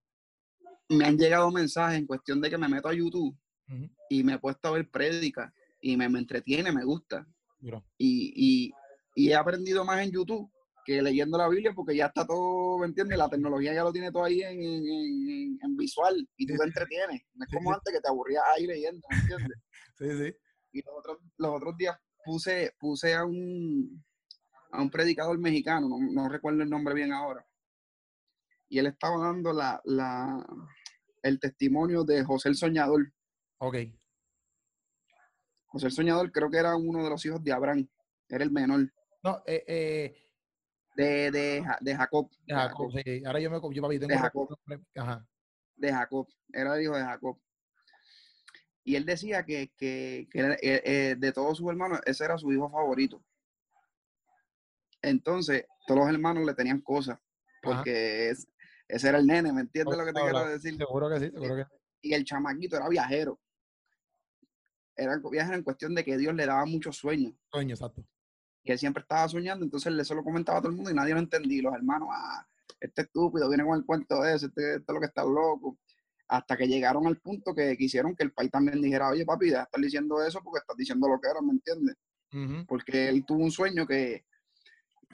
[0.90, 3.36] Me han llegado mensajes en cuestión de que me meto a YouTube
[4.10, 7.26] y me he puesto a ver prédicas y me, me entretiene, me gusta.
[7.98, 8.74] Y, y,
[9.16, 10.52] y he aprendido más en YouTube
[10.86, 13.18] que leyendo la Biblia porque ya está todo, ¿me entiendes?
[13.18, 17.22] La tecnología ya lo tiene todo ahí en, en, en visual y tú te entretienes.
[17.34, 19.58] No es como antes que te aburrías ahí leyendo, ¿me entiendes?
[19.98, 20.36] Sí, sí.
[20.72, 24.04] Y los otros, los otros días puse, puse a un,
[24.72, 27.46] a un predicador mexicano, no, no, recuerdo el nombre bien ahora,
[28.68, 30.44] y él estaba dando la, la,
[31.22, 33.14] el testimonio de José el Soñador.
[33.60, 33.76] Ok.
[35.66, 37.88] José el Soñador creo que era uno de los hijos de Abraham,
[38.28, 38.92] era el menor.
[39.24, 40.16] No, eh, eh,
[40.96, 42.30] de, de, de Jacob.
[42.46, 43.24] De Jacob, sí.
[43.26, 44.58] Ahora yo me yo, papi, tengo de Jacob.
[44.96, 45.28] Ajá.
[45.76, 47.40] De Jacob, era el hijo de Jacob.
[48.84, 52.52] Y él decía que, que, que eh, eh, de todos sus hermanos, ese era su
[52.52, 53.24] hijo favorito.
[55.02, 57.20] Entonces, todos los hermanos le tenían cosas,
[57.62, 58.48] porque es,
[58.88, 60.78] ese era el nene, ¿me entiendes lo que te quiero decir?
[60.78, 61.70] Seguro que sí, seguro que sí.
[62.04, 63.40] Y el chamaquito era viajero.
[64.96, 67.34] Era viajero en cuestión de que Dios le daba muchos sueños.
[67.52, 68.04] Sueños, exacto
[68.64, 71.14] y él siempre estaba soñando, entonces eso lo comentaba a todo el mundo y nadie
[71.14, 71.64] lo entendía.
[71.64, 72.46] los hermanos, ah,
[72.80, 75.78] este estúpido viene con el cuento de ese, este, este es lo que está loco.
[76.28, 79.58] Hasta que llegaron al punto que quisieron que el país también dijera, oye papi, deja
[79.60, 81.96] de estar diciendo eso porque estás diciendo lo que era, ¿me entiendes?
[82.66, 84.26] Porque él tuvo un sueño que,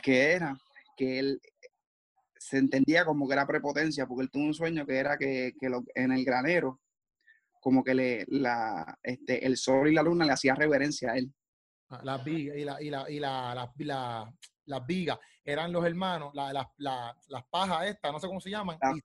[0.03, 0.55] que era
[0.95, 1.41] que él
[2.37, 5.69] se entendía como que era prepotencia, porque él tuvo un sueño que era que, que
[5.69, 6.79] lo, en el granero,
[7.59, 11.33] como que le, la, este, el sol y la luna le hacía reverencia a él.
[11.89, 14.33] Ah, las vigas y, la, y, la, y la, la,
[14.65, 19.01] las vigas eran los hermanos, la, las pajas estas, no sé cómo se llaman, y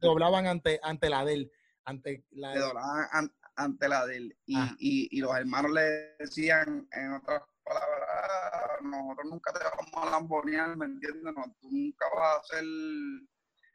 [0.00, 1.52] doblaban ante, ante la de él.
[1.84, 4.38] Ante la doblaban ante la de él.
[4.46, 10.08] Y, y, y, los hermanos le decían, en otras palabras, ah, nosotros nunca te vamos
[10.08, 11.34] a lambonear, ¿me entiendes?
[11.34, 12.64] No, tú nunca vas a ser,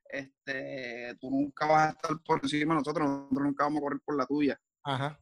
[0.10, 4.00] este, tú nunca vas a estar por encima de nosotros, nosotros nunca vamos a correr
[4.04, 4.60] por la tuya.
[4.84, 5.20] Ajá,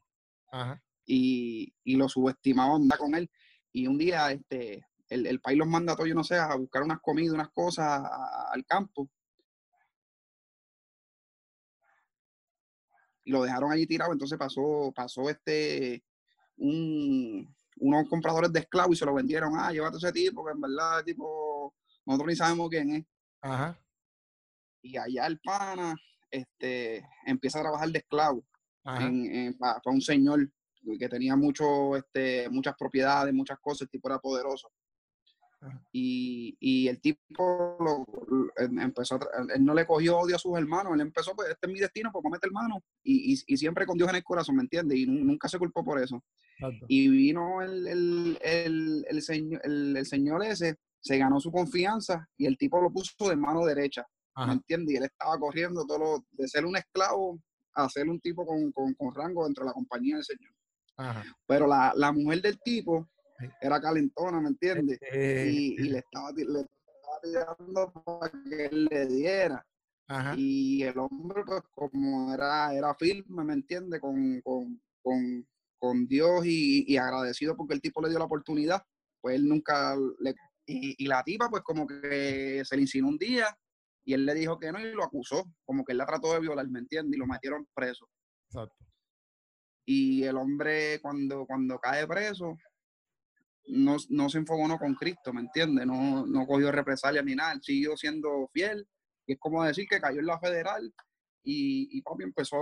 [0.51, 0.81] ajá.
[1.05, 3.29] Y, y lo subestimaban con él.
[3.71, 6.83] Y un día, este, el, país los manda a todos, yo no sé, a buscar
[6.83, 8.01] unas comidas, unas cosas
[8.51, 9.09] al campo.
[13.25, 16.03] Y lo dejaron allí tirado, entonces pasó, pasó este,
[16.57, 19.53] unos compradores de esclavos y se lo vendieron.
[19.57, 21.73] Ah, llévate ese tipo, que en verdad, tipo,
[22.05, 23.05] nosotros ni sabemos quién es.
[23.41, 23.79] Ajá.
[24.81, 25.95] Y allá el pana,
[26.29, 28.43] este, empieza a trabajar de esclavo
[28.83, 30.51] para un señor
[30.99, 34.69] que tenía mucho, este, muchas propiedades, muchas cosas, el tipo era poderoso.
[35.91, 38.05] Y, y, el tipo lo,
[38.57, 39.17] em, empezó,
[39.55, 42.11] él no le cogió odio a sus hermanos, él empezó, pues este es mi destino,
[42.11, 44.97] pues comete hermano, y, y, y, siempre con Dios en el corazón, ¿me entiendes?
[44.97, 46.23] Y nunca se culpó por eso.
[46.87, 52.45] Y vino el, el, el, el, señor, el, señor ese, se ganó su confianza y
[52.45, 54.05] el tipo lo puso de mano derecha,
[54.35, 54.93] ¿me entiendes?
[54.93, 57.39] Y él estaba corriendo todo de ser un esclavo
[57.75, 60.53] a ser un tipo con, con, con rango dentro de la compañía del señor.
[61.47, 63.09] Pero la, la mujer del tipo
[63.61, 64.99] era calentona, ¿me entiendes?
[65.11, 66.65] Eh, y, y, le estaba, le
[67.21, 69.65] tirando para que él le diera.
[70.35, 73.99] Y el hombre, pues como era, era firme, ¿me entiendes?
[73.99, 75.47] Con, con, con,
[75.79, 78.83] con Dios y, y, agradecido porque el tipo le dio la oportunidad,
[79.21, 80.35] pues él nunca le...
[80.65, 83.57] Y, y, la tipa, pues como que se le insinuó un día
[84.05, 86.39] y él le dijo que no y lo acusó, como que él la trató de
[86.39, 87.15] violar, ¿me entiendes?
[87.15, 88.07] Y lo metieron preso.
[88.49, 88.85] Exacto.
[89.85, 92.57] Y el hombre cuando, cuando cae preso,
[93.67, 95.85] no, no se no con Cristo, ¿me entiendes?
[95.85, 98.87] No, no cogió represalias ni nada, siguió siendo fiel.
[99.25, 100.93] Y es como decir que cayó en la federal
[101.43, 102.57] y, y papi empezó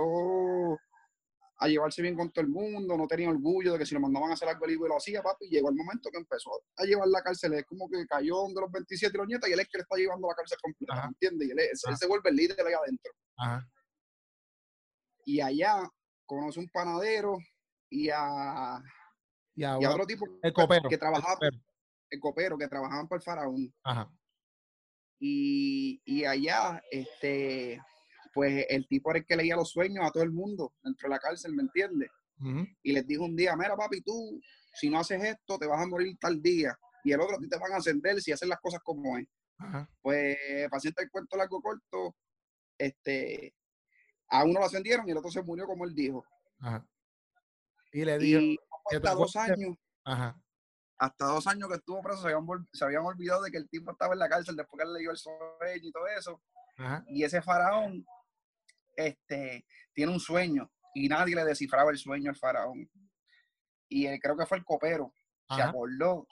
[1.58, 4.30] a llevarse bien con todo el mundo, no tenía orgullo de que si lo mandaban
[4.30, 7.06] a hacer algo y lo hacía, papi, y llegó el momento que empezó a llevar
[7.06, 9.78] la cárcel, es como que cayó de los 27 los nietas y él es que
[9.78, 11.48] le está llevando la cárcel completa, ¿me entiendes?
[11.48, 13.12] Y él, él, se vuelve el líder ahí adentro.
[15.24, 15.88] Y allá
[16.36, 17.38] conoce un panadero
[17.90, 18.82] y a
[19.54, 21.38] y, otro tipo el copero, que trabajaba,
[22.10, 22.56] el copero.
[22.56, 23.74] que trabajaban para el faraón.
[25.18, 27.80] Y, y, allá, este,
[28.34, 31.14] pues el tipo era el que leía los sueños a todo el mundo dentro de
[31.14, 32.10] la cárcel, ¿me entiendes?
[32.82, 34.40] Y les dijo un día, mira papi, tú,
[34.74, 36.76] si no haces esto, te vas a morir tal día.
[37.04, 39.28] Y el otro, a ti te van a ascender si haces las cosas como es.
[40.00, 40.36] Pues,
[40.68, 42.16] paciente el cuento largo corto,
[42.76, 43.54] este,
[44.32, 46.24] a uno lo ascendieron y el otro se murió como él dijo.
[47.92, 49.76] Y le dijo, hasta dos años.
[50.98, 52.22] Hasta dos años que estuvo preso,
[52.72, 55.00] se habían, olvidado de que el tipo estaba en la cárcel después que él le
[55.00, 56.42] dio el sueño y todo eso.
[57.08, 58.06] Y ese faraón
[58.96, 62.90] este, tiene un sueño y nadie le descifraba el sueño al faraón.
[63.88, 65.12] Y él, creo que fue el copero,
[65.54, 66.26] se acordó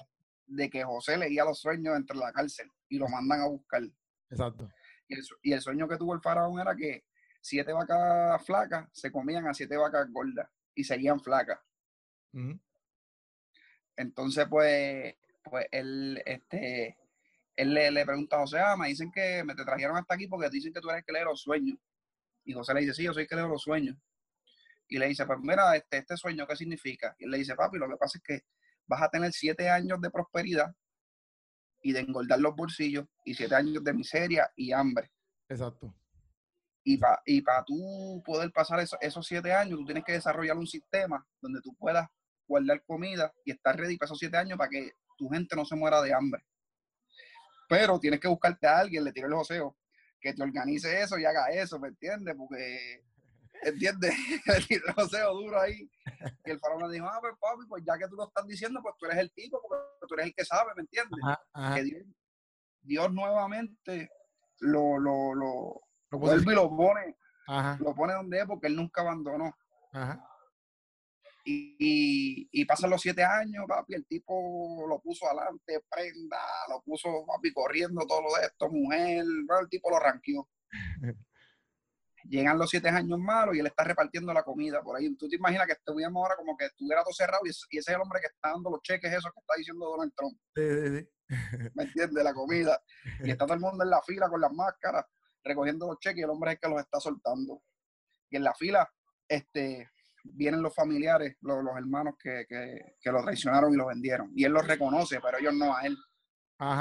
[0.47, 3.83] de que José leía los sueños dentro de la cárcel y lo mandan a buscar.
[4.31, 4.69] Exacto.
[5.07, 7.05] Y el, y el sueño que tuvo el faraón era que
[7.41, 11.59] siete vacas flacas se comían a siete vacas gordas y seguían flacas.
[13.97, 16.97] Entonces, pues, pues él, este,
[17.57, 20.27] él le, le pregunta a José, ah, me dicen que me te trajeron hasta aquí
[20.27, 21.79] porque dicen que tú eres el que lee los sueños.
[22.45, 23.97] Y José le dice, sí, yo soy el que leo los sueños.
[24.89, 27.15] Y le dice, pues mira, este, este sueño, ¿qué significa?
[27.19, 28.47] Y él le dice, papi, lo que pasa es que
[28.87, 30.75] vas a tener siete años de prosperidad
[31.83, 35.13] y de engordar los bolsillos y siete años de miseria y hambre.
[35.49, 35.95] Exacto.
[36.83, 41.25] Y para y tú poder pasar esos siete años, tú tienes que desarrollar un sistema
[41.41, 42.09] donde tú puedas
[42.47, 45.77] guardar comida y estar ready para esos siete años para que tu gente no se
[45.77, 46.43] muera de hambre.
[47.69, 49.77] Pero tienes que buscarte a alguien, le tire el joseo,
[50.21, 52.35] que te organice eso y haga eso, ¿me entiendes?
[52.37, 53.05] Porque,
[53.63, 54.13] ¿entiendes?
[54.47, 55.89] le tiró el joseo duro ahí.
[56.45, 58.81] Y el faraón le dijo, ah, pues papi, pues ya que tú lo estás diciendo,
[58.83, 61.21] pues tú eres el tipo, porque tú eres el que sabe, ¿me entiendes?
[61.75, 62.05] Que
[62.83, 64.11] Dios, nuevamente
[64.59, 65.81] lo, lo, lo,
[66.11, 67.17] lo vuelve y lo pone,
[67.79, 69.57] lo pone donde es porque él nunca abandonó.
[69.93, 70.27] Ajá.
[71.45, 76.39] Y, y, pasan los siete años, papi, el tipo lo puso adelante, prenda,
[76.69, 80.49] lo puso, papi, corriendo todo lo de esto, mujer, el tipo lo ranqueó.
[82.25, 85.15] Llegan los siete años malos y él está repartiendo la comida por ahí.
[85.17, 88.01] Tú te imaginas que estuviéramos ahora como que estuviera todo cerrado y, ese es el
[88.01, 90.39] hombre que está dando los cheques, esos que está diciendo Donald Trump.
[90.55, 91.71] Sí, sí, sí.
[91.75, 92.23] ¿Me entiendes?
[92.23, 92.83] La comida.
[93.25, 95.07] Y está todo el mundo en la fila con las máscaras,
[95.43, 97.63] recogiendo los cheques y el hombre es el que los está soltando.
[98.31, 98.89] Y en la fila,
[99.29, 99.89] este,
[100.25, 104.31] vienen los familiares, los, hermanos que, que, que, lo traicionaron y lo vendieron.
[104.35, 105.97] Y él los reconoce, pero ellos no a él.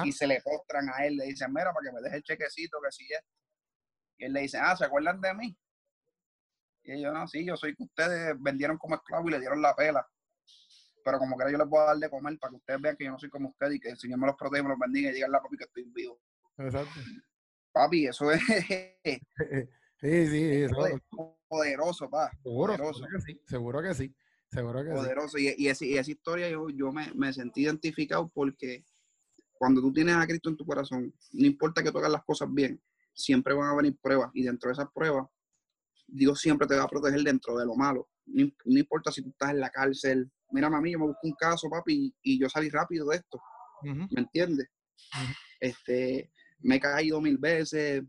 [0.03, 2.79] Y se le postran a él, le dicen, mira, para que me deje el chequecito,
[2.83, 3.23] que si es.
[4.17, 5.57] Y él le dice, ah, ¿se acuerdan de mí?
[6.83, 9.73] Y ellos, no, sí, yo soy que ustedes vendieron como esclavo y le dieron la
[9.75, 10.05] pela.
[11.03, 13.05] Pero como que yo les voy a dar de comer para que ustedes vean que
[13.05, 15.09] yo no soy como ustedes y que el Señor me los protege, me los bendiga
[15.09, 16.19] y digan la papi que estoy vivo.
[16.57, 16.99] Exacto.
[17.71, 18.41] Papi, eso es.
[20.01, 20.65] Sí, sí,
[21.49, 22.31] poderoso, pa.
[22.41, 22.99] Seguro, poderoso.
[22.99, 24.15] Seguro que sí, seguro que sí.
[24.49, 25.37] Seguro que poderoso.
[25.37, 28.85] Y, y, esa, historia yo, yo me, me, sentí identificado porque
[29.51, 32.47] cuando tú tienes a Cristo en tu corazón, no importa que tú hagas las cosas
[32.51, 32.81] bien,
[33.13, 34.31] siempre van a venir pruebas.
[34.33, 35.27] Y dentro de esas pruebas,
[36.07, 38.09] Dios siempre te va a proteger dentro de lo malo.
[38.25, 40.31] No, importa si tú estás en la cárcel.
[40.51, 43.41] Mira, mami, yo me busco un caso, papi, y, yo salí rápido de esto.
[43.83, 44.69] ¿Me entiendes?
[45.59, 48.03] Este, me he caído mil veces,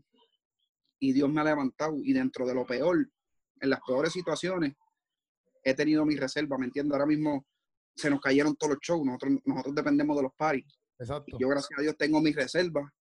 [1.01, 1.97] y Dios me ha levantado.
[2.01, 3.09] Y dentro de lo peor,
[3.59, 4.73] en las peores situaciones,
[5.63, 6.93] he tenido mi reserva, ¿me entiendes?
[6.93, 7.45] Ahora mismo
[7.95, 10.65] se nos cayeron todos los shows, nosotros, nosotros dependemos de los paris.
[10.97, 11.35] Exacto.
[11.39, 12.93] yo, gracias a Dios, tengo mi reserva,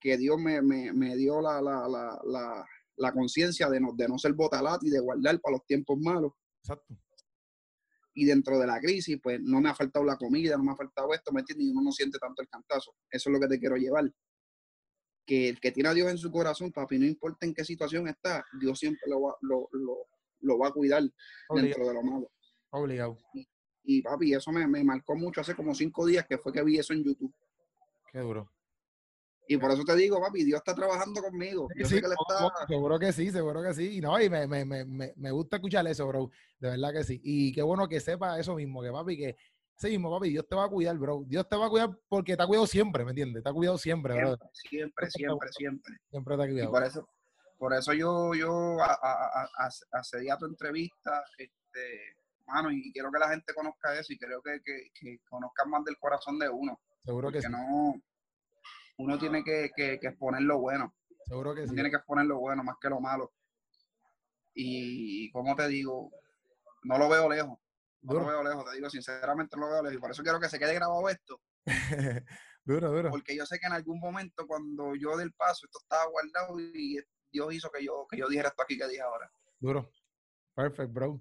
[0.00, 5.00] que Dios me, dio la, la, conciencia de no, de no ser botalat y de
[5.00, 6.32] guardar para los tiempos malos.
[6.62, 6.96] Exacto.
[8.14, 10.76] Y dentro de la crisis, pues no me ha faltado la comida, no me ha
[10.76, 11.66] faltado esto, ¿me entiendes?
[11.68, 12.92] Y uno no siente tanto el cantazo.
[13.10, 14.10] Eso es lo que te quiero llevar
[15.28, 18.08] que el que tiene a Dios en su corazón, papi, no importa en qué situación
[18.08, 19.68] está, Dios siempre lo va, lo,
[20.40, 21.02] lo, va a cuidar
[21.54, 22.30] dentro de lo malo.
[22.70, 23.18] Obligado.
[23.84, 26.78] Y, papi, eso me, me, marcó mucho hace como cinco días que fue que vi
[26.78, 27.34] eso en YouTube.
[28.10, 28.50] Qué duro.
[29.46, 31.68] Y por eso te digo, papi, Dios está trabajando conmigo.
[32.66, 33.96] Seguro que sí, seguro que sí.
[33.96, 36.30] Y no, y me, me, me, me gusta escuchar eso, bro.
[36.58, 37.20] De verdad que sí.
[37.22, 39.36] Y qué bueno que sepa eso mismo, que papi, que
[39.78, 41.22] Sí mismo, papi, Dios te va a cuidar, bro.
[41.24, 43.44] Dios te va a cuidar porque te ha cuidado siempre, ¿me entiendes?
[43.44, 44.36] Te ha cuidado siempre, bro.
[44.52, 45.94] Siempre, siempre, siempre.
[46.10, 46.68] Siempre te ha cuidado.
[46.68, 47.08] Y por eso,
[47.58, 52.16] por eso yo, yo a, a, a, tu entrevista, este,
[52.48, 55.84] mano, y quiero que la gente conozca eso y creo que, que, que conozcan más
[55.84, 56.80] del corazón de uno.
[57.04, 57.48] Seguro que sí.
[57.48, 57.94] no,
[58.96, 60.92] uno tiene que, que, exponer lo bueno.
[61.24, 61.74] Seguro que sí.
[61.74, 63.32] Tiene que exponer lo bueno más que lo malo.
[64.54, 66.10] Y, como te digo,
[66.82, 67.60] no lo veo lejos
[68.02, 69.96] no lo veo lejos, te digo sinceramente no lo veo lejos.
[69.96, 71.40] Y por eso quiero que se quede grabado esto.
[72.64, 73.10] duro, duro.
[73.10, 76.98] Porque yo sé que en algún momento cuando yo del paso, esto estaba guardado y
[77.30, 79.30] Dios hizo que yo, que yo dijera esto aquí que dije ahora.
[79.58, 79.90] Duro.
[80.54, 81.20] Perfect, bro.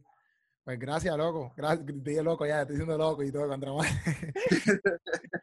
[0.63, 1.53] Pues gracias, loco.
[1.55, 3.87] Gracias, te dije loco ya, estoy diciendo loco y todo contra más.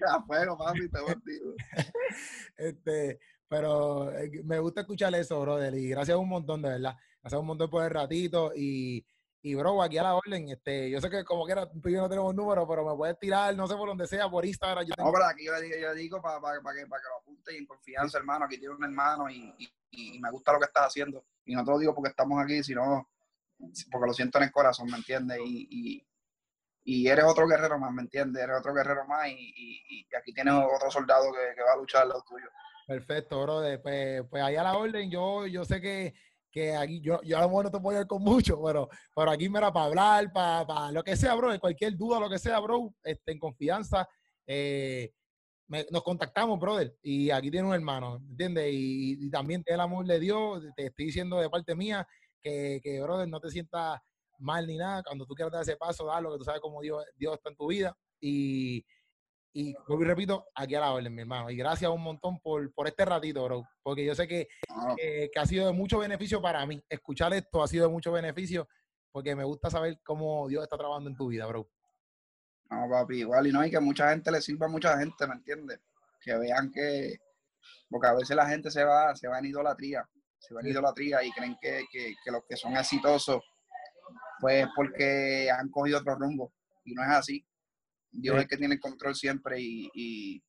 [0.06, 0.98] A fuego, papi, te
[2.56, 5.74] Este, pero eh, me gusta escuchar eso, brother.
[5.74, 6.94] Y gracias un montón, de verdad.
[7.22, 8.52] Gracias un montón por el ratito.
[8.54, 9.06] Y
[9.46, 12.00] y bro, aquí a la orden, este, yo sé que como quiera tú y yo
[12.00, 14.86] no tenemos número, pero me puedes tirar, no sé por donde sea, por Instagram.
[14.86, 17.18] Yo No, pero aquí yo, digo, yo digo para, para, para, que, para que lo
[17.18, 18.46] apunte y en confianza, hermano.
[18.46, 19.54] Aquí tiene un hermano y,
[19.90, 21.26] y, me gusta lo que estás haciendo.
[21.44, 23.06] Y no te lo digo porque estamos aquí, sino
[23.92, 25.38] porque lo siento en el corazón, ¿me entiendes?
[25.44, 26.02] Y,
[26.82, 28.42] y, eres otro guerrero más, ¿me entiendes?
[28.42, 29.52] Eres otro guerrero más y,
[29.90, 32.46] y aquí tienes otro soldado que, que va a luchar al lado tuyo.
[32.86, 33.60] Perfecto, bro.
[33.82, 36.14] Pues, pues ahí a la orden, yo, yo sé que
[36.54, 39.30] que aquí yo, yo a lo mejor no te puedo ir con mucho, pero, pero
[39.32, 42.38] aquí me era para hablar, para, para, lo que sea, bro, cualquier duda, lo que
[42.38, 44.08] sea, bro, este, en confianza,
[44.46, 45.10] eh,
[45.66, 48.68] nos contactamos, brother, y aquí tiene un hermano, ¿entiendes?
[48.70, 52.06] Y, también te el amor de Dios, te estoy diciendo de parte mía
[52.40, 53.98] que, que, brother, no te sientas
[54.38, 57.04] mal ni nada, cuando tú quieras dar ese paso, lo que tú sabes cómo Dios,
[57.16, 58.84] Dios está en tu vida, y,
[59.56, 61.48] y repito, aquí a la orden, mi hermano.
[61.48, 63.68] Y gracias un montón por, por este ratito, bro.
[63.84, 64.48] Porque yo sé que,
[64.96, 66.82] que, ha sido de mucho beneficio para mí.
[66.88, 68.68] Escuchar esto ha sido de mucho beneficio
[69.12, 71.70] porque me gusta saber cómo Dios está trabajando en tu vida, bro.
[72.68, 73.46] No, papi, igual.
[73.46, 75.78] Y no, hay que mucha gente le sirva a mucha gente, ¿me entiendes?
[76.20, 77.18] Que vean que.
[77.88, 80.04] Porque a veces la gente se va, se va en idolatría.
[80.36, 83.40] Se va en idolatría y creen que, que, que los que son exitosos,
[84.40, 86.52] pues porque han cogido otro rumbo.
[86.84, 87.46] Y no es así
[88.14, 90.44] Dios es el que tiene el control siempre y, y,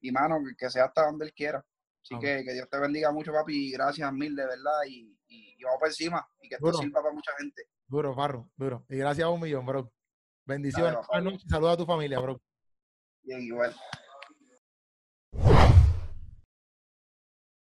[0.00, 1.64] y, mano, que sea hasta donde Él quiera.
[2.02, 5.62] Así que que Dios te bendiga mucho, papi, y gracias mil, de verdad, y, y,
[5.62, 7.62] vamos por encima, y que esto sirva para mucha gente.
[7.86, 8.86] Duro, Farro, duro.
[8.88, 9.92] Y gracias a un millón, bro.
[10.46, 10.98] Bendiciones.
[11.48, 12.40] Saludos a tu familia, bro.
[13.22, 13.74] Bien, igual.